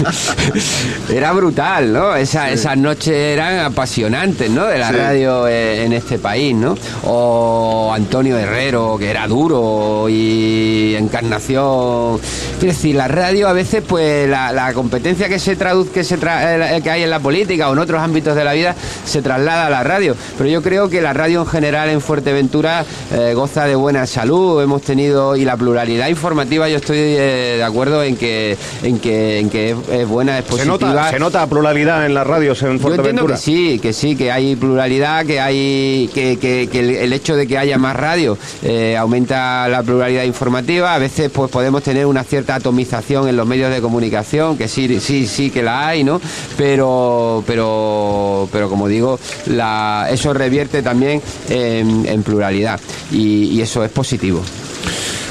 era 1.12 1.32
brutal, 1.32 1.92
¿no? 1.92 2.14
Esa- 2.14 2.50
Esas 2.50 2.76
noches 2.76 3.14
eran 3.14 3.58
apasionantes, 3.60 4.50
¿no? 4.50 4.66
De 4.66 4.78
la 4.78 4.88
Sí. 4.90 4.96
radio 4.96 5.48
eh, 5.48 5.84
en 5.84 5.92
este 5.92 6.18
país, 6.18 6.54
¿no? 6.54 6.76
O 7.04 7.90
Antonio 7.92 8.36
Herrero, 8.38 8.96
que 8.98 9.10
era 9.10 9.26
duro 9.26 10.06
y 10.08 10.94
encarnación. 10.96 12.18
Quiero 12.58 12.72
decir, 12.74 12.94
la 12.96 13.08
radio 13.08 13.48
a 13.48 13.52
veces, 13.52 13.82
pues 13.86 14.28
la, 14.28 14.52
la 14.52 14.72
competencia 14.72 15.28
que 15.28 15.38
se 15.38 15.56
traduce, 15.56 15.90
que, 15.90 16.04
se 16.04 16.18
tra- 16.18 16.76
eh, 16.76 16.82
que 16.82 16.90
hay 16.90 17.02
en 17.02 17.10
la 17.10 17.20
política 17.20 17.68
o 17.68 17.72
en 17.72 17.78
otros 17.78 18.00
ámbitos 18.00 18.34
de 18.36 18.44
la 18.44 18.52
vida, 18.52 18.74
se 19.04 19.22
traslada 19.22 19.66
a 19.66 19.70
la 19.70 19.82
radio. 19.82 20.14
Pero 20.38 20.48
yo 20.48 20.62
creo 20.62 20.88
que 20.88 21.00
la 21.02 21.12
radio 21.12 21.40
en 21.42 21.46
general 21.46 21.88
en 21.90 22.00
Fuerteventura 22.00 22.84
eh, 23.12 23.32
goza 23.34 23.64
de 23.66 23.74
buena 23.74 24.06
salud. 24.06 24.62
Hemos 24.62 24.82
tenido, 24.82 25.36
y 25.36 25.44
la 25.44 25.56
pluralidad 25.56 26.08
informativa, 26.08 26.68
yo 26.68 26.76
estoy 26.76 26.98
eh, 26.98 27.54
de 27.58 27.64
acuerdo 27.64 28.02
en 28.02 28.16
que, 28.16 28.56
en 28.82 28.98
que, 28.98 29.38
en 29.40 29.50
que 29.50 29.74
es, 29.90 30.06
buena, 30.08 30.38
es 30.38 30.44
Se 30.46 30.64
nota, 30.66 31.10
se 31.10 31.18
nota 31.18 31.46
pluralidad 31.46 32.06
en 32.06 32.14
las 32.14 32.26
radios 32.26 32.60
en 32.62 32.66
Yo 32.68 32.72
entiendo 32.72 32.94
Fuerteventura. 32.96 33.34
que 33.36 33.40
sí, 33.40 33.78
que 33.80 33.92
sí, 33.92 34.16
que 34.16 34.30
hay 34.32 34.56
pluralidad, 34.56 35.24
que 35.26 35.40
hay 35.40 36.10
que, 36.14 36.38
que- 36.38 36.68
que 36.70 36.78
el, 36.80 36.90
el 36.90 37.12
hecho 37.12 37.36
de 37.36 37.46
que 37.46 37.58
haya 37.58 37.78
más 37.78 37.96
radio 37.96 38.36
eh, 38.62 38.96
aumenta 38.96 39.68
la 39.68 39.82
pluralidad 39.82 40.24
informativa. 40.24 40.94
A 40.94 40.98
veces 40.98 41.30
pues 41.32 41.50
podemos 41.50 41.82
tener 41.82 42.06
una 42.06 42.24
cierta 42.24 42.54
atomización 42.56 43.28
en 43.28 43.36
los 43.36 43.46
medios 43.46 43.70
de 43.72 43.80
comunicación, 43.80 44.56
que 44.56 44.68
sí, 44.68 45.00
sí, 45.00 45.26
sí 45.26 45.50
que 45.50 45.62
la 45.62 45.86
hay, 45.88 46.04
¿no? 46.04 46.20
Pero, 46.56 47.44
pero, 47.46 48.48
pero 48.52 48.68
como 48.68 48.88
digo, 48.88 49.18
la, 49.46 50.08
eso 50.10 50.32
revierte 50.32 50.82
también 50.82 51.22
en, 51.48 52.06
en 52.06 52.22
pluralidad 52.22 52.80
y, 53.10 53.44
y 53.50 53.60
eso 53.62 53.84
es 53.84 53.90
positivo. 53.90 54.42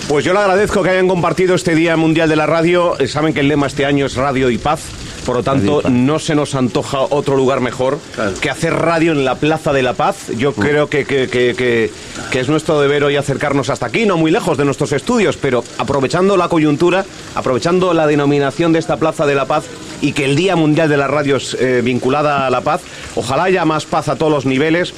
Pues 0.07 0.23
yo 0.23 0.33
le 0.33 0.39
agradezco 0.39 0.83
que 0.83 0.91
hayan 0.91 1.07
compartido 1.07 1.55
este 1.55 1.73
Día 1.73 1.97
Mundial 1.97 2.29
de 2.29 2.35
la 2.35 2.45
Radio. 2.45 2.97
Eh, 2.99 3.07
Saben 3.07 3.33
que 3.33 3.39
el 3.39 3.47
lema 3.47 3.65
este 3.67 3.85
año 3.85 4.05
es 4.05 4.15
Radio 4.15 4.51
y 4.51 4.57
Paz. 4.59 4.81
Por 5.25 5.37
lo 5.37 5.41
tanto, 5.41 5.81
no 5.89 6.19
se 6.19 6.35
nos 6.35 6.53
antoja 6.53 6.99
otro 7.09 7.35
lugar 7.35 7.59
mejor 7.59 7.97
Claro. 8.13 8.33
que 8.39 8.51
hacer 8.51 8.75
radio 8.75 9.11
en 9.13 9.25
la 9.25 9.33
Plaza 9.33 9.73
de 9.73 9.81
la 9.81 9.93
Paz. 9.93 10.27
Yo 10.37 10.53
creo 10.53 10.87
que- 10.87 11.05
que- 11.05 11.27
que- 11.27 11.91
que 12.31 12.39
es 12.39 12.47
nuestro 12.47 12.79
deber 12.79 13.03
hoy 13.03 13.15
acercarnos 13.15 13.71
hasta 13.71 13.87
aquí, 13.87 14.05
no 14.05 14.17
muy 14.17 14.29
lejos 14.29 14.55
de 14.59 14.65
nuestros 14.65 14.91
estudios, 14.91 15.37
pero 15.37 15.63
aprovechando 15.79 16.37
la 16.37 16.47
coyuntura, 16.49 17.03
aprovechando 17.33 17.95
la 17.95 18.05
denominación 18.05 18.71
de 18.71 18.77
esta 18.77 18.97
Plaza 18.97 19.25
de 19.25 19.33
la 19.33 19.45
Paz 19.45 19.63
y 20.01 20.11
que 20.13 20.25
el 20.25 20.35
Día 20.35 20.55
Mundial 20.55 20.89
de 20.89 20.97
la 20.97 21.07
Radio 21.07 21.37
es 21.37 21.57
eh, 21.59 21.81
vinculada 21.83 22.45
a 22.45 22.51
la 22.51 22.61
paz, 22.61 22.81
ojalá 23.15 23.45
haya 23.45 23.65
más 23.65 23.85
paz 23.85 24.09
a 24.09 24.15
todos 24.17 24.31
los 24.31 24.45
niveles, 24.45 24.93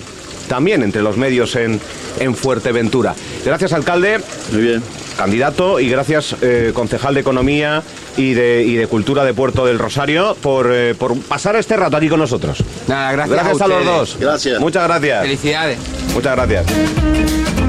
también 0.48 0.84
entre 0.84 1.02
los 1.02 1.18
medios 1.18 1.56
en, 1.56 1.80
en 2.20 2.36
Fuerteventura. 2.36 3.14
Gracias, 3.46 3.74
alcalde 3.74 4.20
Muy 4.52 4.62
bien. 4.62 4.84
candidato 5.18 5.80
y 5.80 5.90
gracias 5.90 6.36
eh, 6.42 6.72
concejal 6.74 7.14
de 7.14 7.22
Economía 7.22 7.84
y 8.18 8.34
de, 8.34 8.64
y 8.64 8.76
de 8.76 8.88
Cultura 8.88 9.24
de 9.24 9.34
Puerto 9.34 9.66
del 9.66 9.78
Rosario 9.80 10.36
por, 10.42 10.70
eh, 10.74 10.96
por 10.96 11.18
pasar 11.22 11.56
este 11.56 11.76
rato 11.78 11.98
aquí 11.98 12.10
con 12.10 12.20
nosotros. 12.20 12.64
Nada, 12.88 13.12
gracias, 13.12 13.36
Gracias 13.36 13.62
a, 13.62 13.68
los 13.68 13.78
ustedes. 13.80 13.98
dos. 13.98 14.18
Gracias. 14.20 14.60
Muchas 14.60 14.84
gracias. 14.88 15.22
Felicidades. 15.24 15.78
Muchas 16.14 16.36
gracias. 16.36 16.66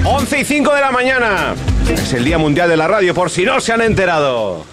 11 0.05 0.41
y 0.41 0.45
5 0.45 0.75
de 0.75 0.81
la 0.81 0.91
mañana. 0.91 1.55
Es 1.93 2.13
el 2.15 2.25
Día 2.25 2.39
Mundial 2.39 2.69
de 2.69 2.77
la 2.77 2.87
Radio, 2.89 3.15
por 3.15 3.29
si 3.31 3.45
no 3.45 3.61
se 3.61 3.73
han 3.73 3.83
enterado. 3.83 4.65